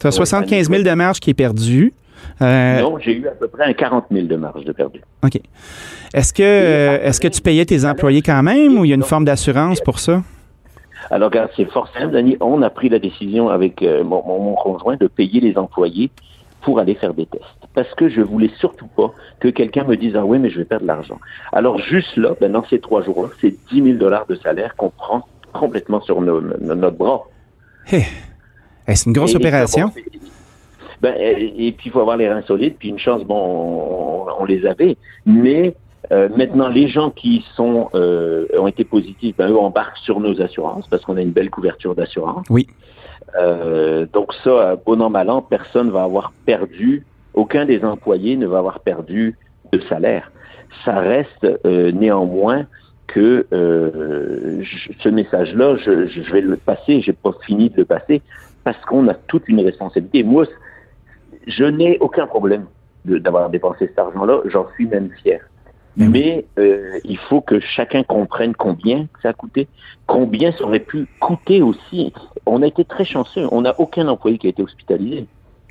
Tu 0.00 0.06
as 0.06 0.10
Oui, 0.10 0.16
75 0.16 0.68
000 0.70 0.82
de 0.82 0.90
marge 0.90 1.20
qui 1.20 1.30
est 1.30 1.34
perdu. 1.34 1.92
Euh, 2.40 2.80
non, 2.80 2.98
j'ai 2.98 3.14
eu 3.16 3.26
à 3.28 3.32
peu 3.32 3.48
près 3.48 3.64
un 3.64 3.72
40 3.72 4.06
000 4.10 4.26
de 4.26 4.36
marge 4.36 4.64
de 4.64 4.72
perdu. 4.72 5.00
OK. 5.24 5.40
Est-ce 6.14 6.32
que, 6.32 6.42
euh, 6.42 6.98
est-ce 7.02 7.20
que 7.20 7.28
tu 7.28 7.40
payais 7.40 7.64
tes 7.64 7.84
employés 7.84 8.22
quand 8.22 8.42
même 8.42 8.78
ou 8.78 8.84
il 8.84 8.88
y 8.88 8.92
a 8.92 8.96
une 8.96 9.02
forme 9.02 9.24
d'assurance 9.24 9.80
pour 9.80 9.98
ça? 9.98 10.22
Alors, 11.10 11.30
regarde, 11.30 11.50
c'est 11.56 11.70
fort 11.70 11.88
simple, 11.96 12.12
Dani. 12.12 12.36
On 12.40 12.62
a 12.62 12.70
pris 12.70 12.88
la 12.88 12.98
décision 12.98 13.48
avec 13.48 13.82
euh, 13.82 14.04
mon, 14.04 14.54
conjoint 14.54 14.96
de 14.96 15.06
payer 15.08 15.40
les 15.40 15.56
employés 15.58 16.10
pour 16.60 16.78
aller 16.78 16.94
faire 16.94 17.12
des 17.12 17.26
tests. 17.26 17.44
Parce 17.74 17.92
que 17.94 18.08
je 18.08 18.20
voulais 18.20 18.50
surtout 18.58 18.86
pas 18.86 19.12
que 19.40 19.48
quelqu'un 19.48 19.84
me 19.84 19.96
dise, 19.96 20.14
ah 20.16 20.24
oui, 20.24 20.38
mais 20.38 20.50
je 20.50 20.58
vais 20.58 20.64
perdre 20.64 20.82
de 20.82 20.88
l'argent. 20.88 21.18
Alors, 21.52 21.78
juste 21.78 22.16
là, 22.16 22.34
ben, 22.40 22.52
dans 22.52 22.64
ces 22.68 22.78
trois 22.78 23.02
jours-là, 23.02 23.30
c'est 23.40 23.54
10 23.72 23.82
000 23.82 23.98
dollars 23.98 24.26
de 24.26 24.36
salaire 24.36 24.76
qu'on 24.76 24.90
prend 24.90 25.26
complètement 25.52 26.00
sur 26.02 26.20
nos- 26.20 26.40
notre 26.40 26.96
bras. 26.96 27.22
Hé, 27.90 27.96
hey, 28.86 28.96
c'est 28.96 29.06
une 29.06 29.12
grosse 29.12 29.32
Et- 29.32 29.36
opération. 29.36 29.86
bon, 29.88 29.92
ben, 31.02 31.14
et, 31.18 31.66
et 31.66 31.72
puis, 31.72 31.88
il 31.88 31.92
faut 31.92 32.00
avoir 32.00 32.16
les 32.16 32.28
reins 32.28 32.42
solides. 32.42 32.76
Puis, 32.78 32.88
une 32.88 32.98
chance, 32.98 33.22
bon, 33.24 33.36
on, 33.36 34.26
on 34.40 34.44
les 34.44 34.64
avait. 34.64 34.96
Mais 35.26 35.74
euh, 36.12 36.28
maintenant, 36.36 36.68
les 36.68 36.88
gens 36.88 37.10
qui 37.10 37.44
sont 37.54 37.88
euh, 37.94 38.46
ont 38.58 38.66
été 38.68 38.84
positifs, 38.84 39.36
ben, 39.36 39.50
eux 39.50 39.58
embarquent 39.58 39.98
sur 39.98 40.20
nos 40.20 40.40
assurances 40.40 40.86
parce 40.88 41.04
qu'on 41.04 41.16
a 41.16 41.22
une 41.22 41.30
belle 41.32 41.50
couverture 41.50 41.94
d'assurance. 41.94 42.46
Oui. 42.50 42.66
Euh, 43.38 44.06
donc 44.12 44.32
ça, 44.44 44.76
bon 44.84 45.00
an, 45.00 45.10
mal 45.10 45.30
an, 45.30 45.42
personne 45.42 45.90
va 45.90 46.02
avoir 46.04 46.32
perdu, 46.44 47.04
aucun 47.34 47.64
des 47.64 47.82
employés 47.84 48.36
ne 48.36 48.46
va 48.46 48.58
avoir 48.58 48.80
perdu 48.80 49.36
de 49.72 49.80
salaire. 49.88 50.30
Ça 50.84 50.98
reste 51.00 51.46
euh, 51.64 51.92
néanmoins 51.92 52.66
que 53.06 53.46
euh, 53.52 54.60
je- 54.62 54.92
ce 55.02 55.08
message-là, 55.08 55.76
je, 55.76 56.06
je 56.06 56.32
vais 56.32 56.40
le 56.42 56.56
passer, 56.56 57.00
j'ai 57.00 57.12
pas 57.12 57.32
fini 57.46 57.70
de 57.70 57.76
le 57.78 57.84
passer, 57.84 58.22
parce 58.64 58.78
qu'on 58.84 59.08
a 59.08 59.14
toute 59.14 59.48
une 59.48 59.60
responsabilité. 59.60 60.22
Moi, 60.24 60.44
je 61.46 61.64
n'ai 61.64 61.98
aucun 61.98 62.26
problème 62.26 62.66
d'avoir 63.04 63.50
dépensé 63.50 63.88
cet 63.88 63.98
argent-là, 63.98 64.42
j'en 64.46 64.66
suis 64.74 64.86
même 64.86 65.10
fier. 65.22 65.40
Mais 65.96 66.46
euh, 66.58 66.98
il 67.04 67.18
faut 67.18 67.40
que 67.40 67.60
chacun 67.60 68.02
comprenne 68.02 68.54
combien 68.54 69.08
ça 69.22 69.30
a 69.30 69.32
coûté, 69.32 69.68
combien 70.06 70.52
ça 70.52 70.64
aurait 70.64 70.80
pu 70.80 71.06
coûter 71.20 71.60
aussi. 71.60 72.12
On 72.46 72.62
a 72.62 72.66
été 72.66 72.84
très 72.84 73.04
chanceux, 73.04 73.46
on 73.50 73.62
n'a 73.62 73.78
aucun 73.78 74.08
employé 74.08 74.38
qui 74.38 74.46
a 74.46 74.50
été 74.50 74.62
hospitalisé. 74.62 75.26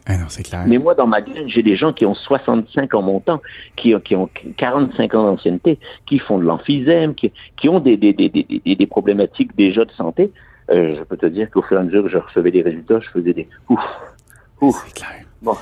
Ah 0.05 0.17
non, 0.17 0.25
clair. 0.27 0.63
Mais 0.67 0.77
moi, 0.79 0.95
dans 0.95 1.05
ma 1.05 1.21
gang, 1.21 1.47
j'ai 1.47 1.61
des 1.61 1.75
gens 1.75 1.93
qui 1.93 2.05
ont 2.05 2.15
65 2.15 2.93
ans 2.95 3.01
montant, 3.01 3.39
qui, 3.75 3.93
qui 4.03 4.15
ont 4.15 4.29
45 4.57 5.13
ans 5.13 5.23
d'ancienneté, 5.25 5.79
qui 6.07 6.17
font 6.17 6.39
de 6.39 6.43
l'emphysème, 6.43 7.13
qui, 7.13 7.31
qui 7.55 7.69
ont 7.69 7.79
des, 7.79 7.97
des, 7.97 8.13
des, 8.13 8.29
des, 8.29 8.87
problématiques 8.87 9.55
déjà 9.55 9.85
de 9.85 9.91
santé. 9.91 10.31
Euh, 10.71 10.95
je 10.97 11.03
peux 11.03 11.17
te 11.17 11.27
dire 11.27 11.51
qu'au 11.51 11.61
fur 11.61 11.77
et 11.77 11.81
à 11.81 11.83
mesure 11.83 12.03
que 12.03 12.09
je 12.09 12.17
recevais 12.17 12.51
des 12.51 12.63
résultats, 12.63 12.99
je 12.99 13.09
faisais 13.09 13.33
des 13.33 13.47
ouf, 13.69 13.79
ouf. 14.61 14.83
C'est 14.87 14.95
clair. 14.95 15.25
Bon, 15.41 15.55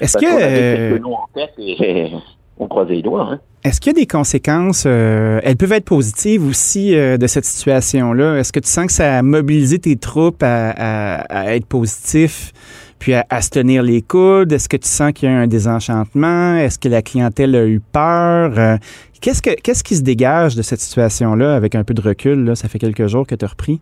Est-ce 0.00 0.16
que, 0.18 0.24
qu'on 0.24 0.36
avait 0.36 0.92
euh, 0.92 1.00
en 1.04 1.28
tête 1.34 1.52
et 1.58 2.10
on 2.58 2.68
croisait 2.68 2.94
les 2.94 3.02
doigts. 3.02 3.28
Hein. 3.32 3.40
est-ce 3.64 3.80
qu'il 3.80 3.92
y 3.92 3.96
a 3.96 4.00
des 4.00 4.06
conséquences, 4.06 4.84
euh, 4.86 5.40
elles 5.42 5.56
peuvent 5.56 5.72
être 5.72 5.84
positives 5.84 6.46
aussi 6.46 6.94
euh, 6.96 7.16
de 7.18 7.26
cette 7.26 7.44
situation-là? 7.44 8.36
Est-ce 8.38 8.52
que 8.52 8.60
tu 8.60 8.68
sens 8.70 8.86
que 8.86 8.92
ça 8.92 9.18
a 9.18 9.22
mobilisé 9.22 9.78
tes 9.78 9.96
troupes 9.96 10.42
à, 10.42 10.70
à- 10.70 11.16
à 11.40 11.54
être 11.54 11.66
positifs, 11.66 12.52
puis 12.98 13.12
à, 13.14 13.26
à 13.28 13.42
se 13.42 13.50
tenir 13.50 13.82
les 13.82 14.00
coudes? 14.00 14.52
Est-ce 14.52 14.68
que 14.70 14.76
tu 14.78 14.88
sens 14.88 15.12
qu'il 15.12 15.28
y 15.28 15.32
a 15.32 15.36
un 15.36 15.46
désenchantement? 15.46 16.56
Est-ce 16.56 16.78
que 16.78 16.88
la 16.88 17.02
clientèle 17.02 17.54
a 17.56 17.66
eu 17.66 17.80
peur? 17.80 18.52
Euh, 18.58 18.76
qu'est-ce, 19.20 19.42
que, 19.42 19.50
qu'est-ce 19.60 19.84
qui 19.84 19.96
se 19.96 20.02
dégage 20.02 20.54
de 20.56 20.62
cette 20.62 20.80
situation-là 20.80 21.54
avec 21.56 21.74
un 21.74 21.84
peu 21.84 21.92
de 21.92 22.00
recul? 22.00 22.42
Là? 22.44 22.54
Ça 22.54 22.68
fait 22.68 22.78
quelques 22.78 23.06
jours 23.08 23.26
que 23.26 23.34
tu 23.34 23.44
as 23.44 23.48
repris. 23.48 23.80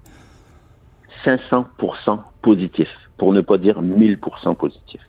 500% 1.24 2.18
positif, 2.42 2.88
pour 3.16 3.32
ne 3.32 3.40
pas 3.40 3.58
dire 3.58 3.80
1000% 3.80 4.54
positif. 4.56 5.00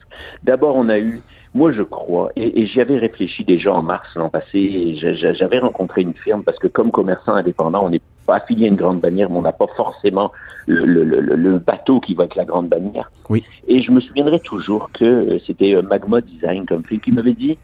D'abord, 0.44 0.76
on 0.76 0.88
a 0.88 0.98
eu, 0.98 1.20
moi 1.54 1.72
je 1.72 1.82
crois, 1.82 2.30
et, 2.36 2.60
et 2.62 2.66
j'y 2.66 2.80
avais 2.80 2.98
réfléchi 2.98 3.44
déjà 3.44 3.72
en 3.74 3.82
mars 3.82 4.08
l'an 4.14 4.28
passé, 4.30 4.94
j'avais 4.96 5.58
rencontré 5.58 6.02
une 6.02 6.14
firme 6.14 6.42
parce 6.44 6.58
que 6.58 6.68
comme 6.68 6.90
commerçant 6.92 7.34
indépendant, 7.34 7.84
on 7.84 7.90
n'est 7.90 8.00
pas 8.26 8.36
affilié 8.36 8.66
à 8.66 8.68
une 8.68 8.76
grande 8.76 9.00
bannière, 9.00 9.28
mais 9.30 9.36
on 9.38 9.42
n'a 9.42 9.52
pas 9.52 9.66
forcément 9.76 10.32
le, 10.66 10.84
le- 10.84 11.04
le- 11.04 11.20
le 11.36 11.58
bateau 11.58 12.00
qui 12.00 12.14
va 12.14 12.22
avec 12.24 12.36
la 12.36 12.44
grande 12.44 12.68
bannière. 12.68 13.10
Oui. 13.28 13.44
Et 13.66 13.82
je 13.82 13.90
me 13.90 14.00
souviendrai 14.00 14.40
toujours 14.40 14.90
que 14.92 15.04
euh, 15.04 15.38
c'était 15.46 15.74
euh, 15.74 15.82
Magma 15.82 16.20
Design 16.20 16.64
comme 16.66 16.84
film 16.84 17.00
qui 17.00 17.12
m'avait 17.12 17.34
dit, 17.34 17.58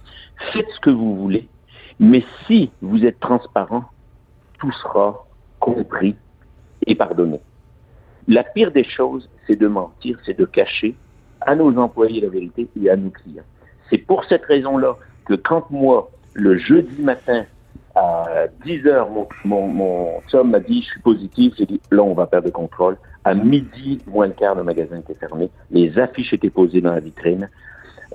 faites 0.52 0.68
ce 0.74 0.80
que 0.80 0.90
vous 0.90 1.16
voulez, 1.16 1.48
mais 2.00 2.24
si 2.46 2.70
vous 2.80 3.04
êtes 3.04 3.20
transparent, 3.20 3.84
tout 4.58 4.72
sera 4.72 5.24
compris 5.60 6.16
et 6.86 6.94
pardonné. 6.96 7.40
La 8.28 8.44
pire 8.44 8.70
des 8.70 8.84
choses, 8.84 9.28
c'est 9.46 9.56
de 9.56 9.66
mentir, 9.66 10.18
c'est 10.24 10.38
de 10.38 10.44
cacher 10.44 10.94
à 11.40 11.54
nos 11.54 11.76
employés 11.76 12.20
la 12.20 12.28
vérité 12.28 12.68
et 12.80 12.90
à 12.90 12.96
nos 12.96 13.10
clients. 13.10 13.42
C'est 13.90 13.98
pour 13.98 14.24
cette 14.24 14.44
raison-là 14.44 14.96
que 15.24 15.34
quand 15.34 15.70
moi, 15.70 16.10
le 16.34 16.56
jeudi 16.56 17.02
matin, 17.02 17.44
à 17.94 18.46
10 18.64 18.86
heures, 18.86 19.10
mon, 19.10 19.28
mon, 19.44 19.66
mon 19.68 20.44
m'a 20.44 20.60
dit, 20.60 20.82
je 20.82 20.86
suis 20.92 21.00
positif, 21.00 21.54
j'ai 21.58 21.66
dit, 21.66 21.80
là, 21.90 22.02
on 22.02 22.14
va 22.14 22.26
perdre 22.26 22.46
le 22.46 22.52
contrôle. 22.52 22.96
À 23.24 23.34
midi, 23.34 24.00
moins 24.06 24.26
le 24.26 24.32
quart, 24.32 24.54
le 24.54 24.64
magasin 24.64 24.98
était 24.98 25.14
fermé. 25.14 25.50
Les 25.70 25.98
affiches 25.98 26.32
étaient 26.32 26.50
posées 26.50 26.80
dans 26.80 26.92
la 26.92 27.00
vitrine 27.00 27.50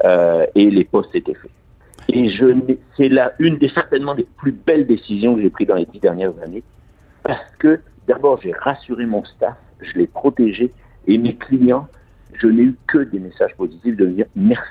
euh, 0.03 0.45
et 0.55 0.69
les 0.69 0.83
postes 0.83 1.13
étaient 1.15 1.35
faits. 1.35 1.51
Et 2.09 2.29
je, 2.29 2.45
c'est 2.95 3.09
là 3.09 3.33
une 3.39 3.57
des 3.57 3.69
certainement 3.69 4.15
des 4.15 4.27
plus 4.37 4.51
belles 4.51 4.87
décisions 4.87 5.35
que 5.35 5.41
j'ai 5.41 5.49
prises 5.49 5.67
dans 5.67 5.75
les 5.75 5.85
dix 5.85 5.99
dernières 5.99 6.33
années, 6.41 6.63
parce 7.23 7.55
que 7.59 7.81
d'abord 8.07 8.39
j'ai 8.41 8.53
rassuré 8.53 9.05
mon 9.05 9.23
staff, 9.25 9.57
je 9.81 9.97
l'ai 9.97 10.07
protégé, 10.07 10.71
et 11.07 11.17
mes 11.17 11.35
clients, 11.35 11.87
je 12.33 12.47
n'ai 12.47 12.63
eu 12.63 12.75
que 12.87 12.99
des 12.99 13.19
messages 13.19 13.55
positifs 13.55 13.95
de 13.95 14.05
me 14.05 14.11
dire 14.11 14.25
merci. 14.35 14.61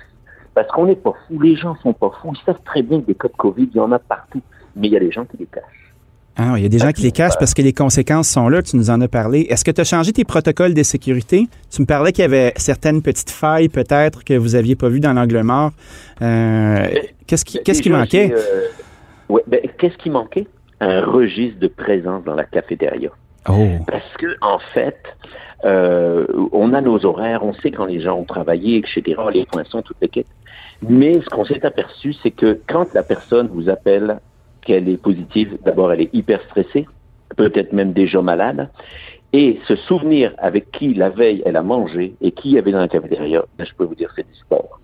Parce 0.54 0.68
qu'on 0.68 0.86
n'est 0.86 0.96
pas 0.96 1.12
fou, 1.26 1.40
les 1.40 1.54
gens 1.56 1.76
sont 1.82 1.92
pas 1.92 2.10
fous, 2.20 2.32
ils 2.32 2.44
savent 2.46 2.62
très 2.64 2.82
bien 2.82 3.00
que 3.00 3.06
des 3.06 3.14
cas 3.14 3.28
de 3.28 3.36
Covid, 3.36 3.68
il 3.72 3.76
y 3.76 3.80
en 3.80 3.92
a 3.92 3.98
partout, 3.98 4.40
mais 4.74 4.88
il 4.88 4.92
y 4.92 4.96
a 4.96 5.00
des 5.00 5.10
gens 5.10 5.24
qui 5.24 5.36
les 5.36 5.46
cachent. 5.46 5.86
Ah, 6.38 6.54
il 6.56 6.62
y 6.62 6.66
a 6.66 6.68
des 6.68 6.78
gens 6.78 6.92
qui 6.92 7.02
les 7.02 7.12
cachent 7.12 7.38
parce 7.38 7.54
que 7.54 7.62
les 7.62 7.72
conséquences 7.72 8.28
sont 8.28 8.48
là, 8.50 8.62
tu 8.62 8.76
nous 8.76 8.90
en 8.90 9.00
as 9.00 9.08
parlé. 9.08 9.46
Est-ce 9.48 9.64
que 9.64 9.70
tu 9.70 9.80
as 9.80 9.84
changé 9.84 10.12
tes 10.12 10.24
protocoles 10.24 10.74
de 10.74 10.82
sécurité? 10.82 11.48
Tu 11.70 11.80
me 11.80 11.86
parlais 11.86 12.12
qu'il 12.12 12.22
y 12.22 12.24
avait 12.26 12.52
certaines 12.56 13.00
petites 13.00 13.30
failles 13.30 13.70
peut-être 13.70 14.22
que 14.22 14.34
vous 14.34 14.50
n'aviez 14.50 14.76
pas 14.76 14.90
vues 14.90 15.00
dans 15.00 15.14
l'angle 15.14 15.42
mort. 15.42 15.72
Euh, 16.20 16.88
qu'est-ce 17.26 17.44
qui, 17.46 17.62
qu'est-ce 17.62 17.80
qui 17.80 17.88
manquait? 17.88 18.34
Euh, 18.34 18.66
ouais, 19.30 19.42
ben, 19.46 19.60
qu'est-ce 19.78 19.96
qui 19.96 20.10
manquait? 20.10 20.46
Un 20.80 21.06
registre 21.06 21.58
de 21.58 21.68
présence 21.68 22.22
dans 22.24 22.34
la 22.34 22.44
cafétéria. 22.44 23.10
Oh. 23.48 23.68
Parce 23.86 24.12
que, 24.18 24.36
en 24.40 24.58
fait, 24.58 24.98
euh, 25.64 26.26
on 26.52 26.72
a 26.72 26.80
nos 26.80 27.04
horaires, 27.04 27.44
on 27.44 27.52
sait 27.54 27.70
quand 27.70 27.86
les 27.86 28.00
gens 28.00 28.18
ont 28.18 28.24
travaillé, 28.24 28.78
etc., 28.78 29.20
les 29.32 29.46
poinçons, 29.46 29.82
toutes 29.82 29.96
les 30.00 30.08
quêtes. 30.08 30.26
Mais 30.82 31.20
ce 31.20 31.26
qu'on 31.26 31.44
s'est 31.44 31.64
aperçu, 31.64 32.12
c'est 32.22 32.30
que 32.30 32.60
quand 32.66 32.92
la 32.94 33.02
personne 33.02 33.48
vous 33.48 33.68
appelle 33.68 34.20
qu'elle 34.62 34.88
est 34.88 35.00
positive, 35.00 35.58
d'abord 35.64 35.92
elle 35.92 36.02
est 36.02 36.14
hyper 36.14 36.42
stressée, 36.42 36.86
peut-être 37.36 37.72
même 37.72 37.92
déjà 37.92 38.20
malade, 38.20 38.68
et 39.32 39.60
se 39.66 39.76
souvenir 39.76 40.34
avec 40.38 40.70
qui 40.70 40.94
la 40.94 41.08
veille 41.08 41.42
elle 41.44 41.56
a 41.56 41.62
mangé 41.62 42.14
et 42.20 42.32
qui 42.32 42.50
y 42.50 42.58
avait 42.58 42.72
dans 42.72 42.80
la 42.80 42.88
cafétéria, 42.88 43.44
ben, 43.58 43.64
je 43.64 43.74
peux 43.74 43.84
vous 43.84 43.94
dire 43.94 44.12
c'est 44.14 44.26
du 44.26 44.34
sport. 44.38 44.80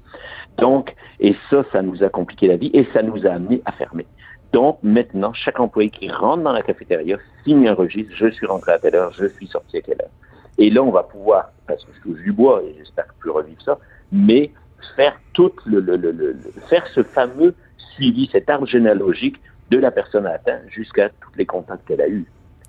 Donc, 0.59 0.95
et 1.21 1.35
ça, 1.51 1.65
ça 1.73 1.83
nous 1.83 2.03
a 2.03 2.09
compliqué 2.09 2.49
la 2.49 2.57
vie 2.57 2.71
et 2.75 2.87
ça 2.93 3.03
nous 3.03 3.27
a 3.27 3.31
amené 3.31 3.63
à 3.65 3.73
fermer. 3.73 4.07
Donc, 4.53 4.79
maintenant, 4.83 5.33
chaque 5.33 5.59
employé 5.61 5.91
qui 5.91 6.11
rentre 6.11 6.43
dans 6.43 6.53
la 6.53 6.63
cafétéria 6.63 7.17
signe 7.45 7.69
un 7.69 7.75
registre, 7.75 8.13
je 8.15 8.29
suis 8.29 8.47
rentré 8.47 8.73
à 8.73 8.79
telle 8.79 8.95
heure, 8.95 9.13
je 9.13 9.27
suis 9.27 9.47
sorti 9.47 9.79
à 9.79 9.81
quelle 9.81 10.01
heure. 10.03 10.11
Et 10.59 10.69
là, 10.71 10.83
on 10.83 10.91
va 10.91 11.03
pouvoir, 11.03 11.51
parce 11.67 11.85
que 11.85 11.93
je 11.95 12.01
touche 12.03 12.21
du 12.23 12.33
bois 12.33 12.63
et 12.63 12.75
j'espère 12.79 13.07
plus 13.19 13.31
revivre 13.31 13.63
ça, 13.63 13.79
mais 14.13 14.51
faire 14.97 15.19
tout 15.33 15.53
le, 15.65 15.81
le, 15.81 15.97
le, 15.97 16.13
le, 16.13 16.37
faire 16.69 16.87
ce 16.95 17.03
fameux 17.03 17.55
suivi, 17.95 18.29
cet 18.31 18.51
arbre 18.51 18.67
généalogique 18.67 19.41
de 19.71 19.79
la 19.79 19.91
personne 19.91 20.27
atteinte 20.27 20.63
jusqu'à 20.69 21.09
tous 21.09 21.31
les 21.37 21.47
contacts 21.47 21.87
qu'elle 21.87 22.03
a 22.03 22.09
eus. 22.09 22.27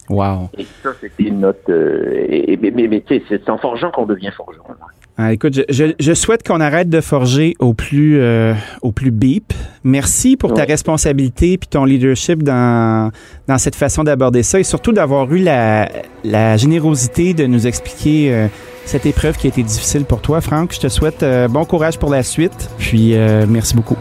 Wow. 0.10 0.50
Et 0.58 0.66
ça, 0.82 0.94
c'était 1.00 1.24
une 1.24 1.42
note. 1.42 1.68
Euh, 1.70 2.26
et, 2.30 2.58
mais 2.58 2.72
mais, 2.72 2.88
mais 2.88 3.02
tu 3.02 3.20
sais, 3.20 3.24
c'est 3.30 3.50
en 3.50 3.58
forgeant 3.58 3.92
qu'on 3.92 4.06
devient 4.06 4.32
forgeron. 4.36 4.74
là. 4.80 4.88
Ah, 5.18 5.32
écoute, 5.32 5.54
je, 5.54 5.62
je- 5.70 5.94
je 6.00 6.14
souhaite 6.14 6.42
qu'on 6.46 6.60
arrête 6.60 6.90
de 6.90 7.00
forger 7.00 7.54
au 7.60 7.74
plus, 7.76 8.20
euh, 8.20 8.54
au 8.82 8.92
plus 8.92 9.12
beep. 9.12 9.54
Merci 9.84 10.36
pour 10.38 10.54
ta 10.56 10.64
responsabilité 10.64 11.58
puis 11.60 11.68
ton 11.70 11.86
leadership 11.86 12.42
dans, 12.42 13.12
dans 13.48 13.58
cette 13.60 13.76
façon 13.76 14.04
d'aborder 14.04 14.42
ça 14.42 14.60
et 14.60 14.64
surtout 14.64 14.92
d'avoir 14.92 15.32
eu 15.32 15.38
la, 15.38 15.88
la 16.24 16.58
générosité 16.58 17.36
de 17.36 17.46
nous 17.46 17.68
expliquer 17.68 18.34
euh, 18.34 18.48
cette 18.86 19.06
épreuve 19.06 19.38
qui 19.38 19.46
a 19.46 19.50
été 19.50 19.62
difficile 19.62 20.06
pour 20.06 20.20
toi, 20.20 20.42
Franck. 20.42 20.74
Je 20.74 20.80
te 20.80 20.88
souhaite 20.90 21.22
euh, 21.22 21.48
bon 21.48 21.64
courage 21.64 22.00
pour 22.00 22.10
la 22.10 22.24
suite. 22.24 22.70
Puis, 22.80 23.14
merci 23.48 23.76
beaucoup. 23.76 23.98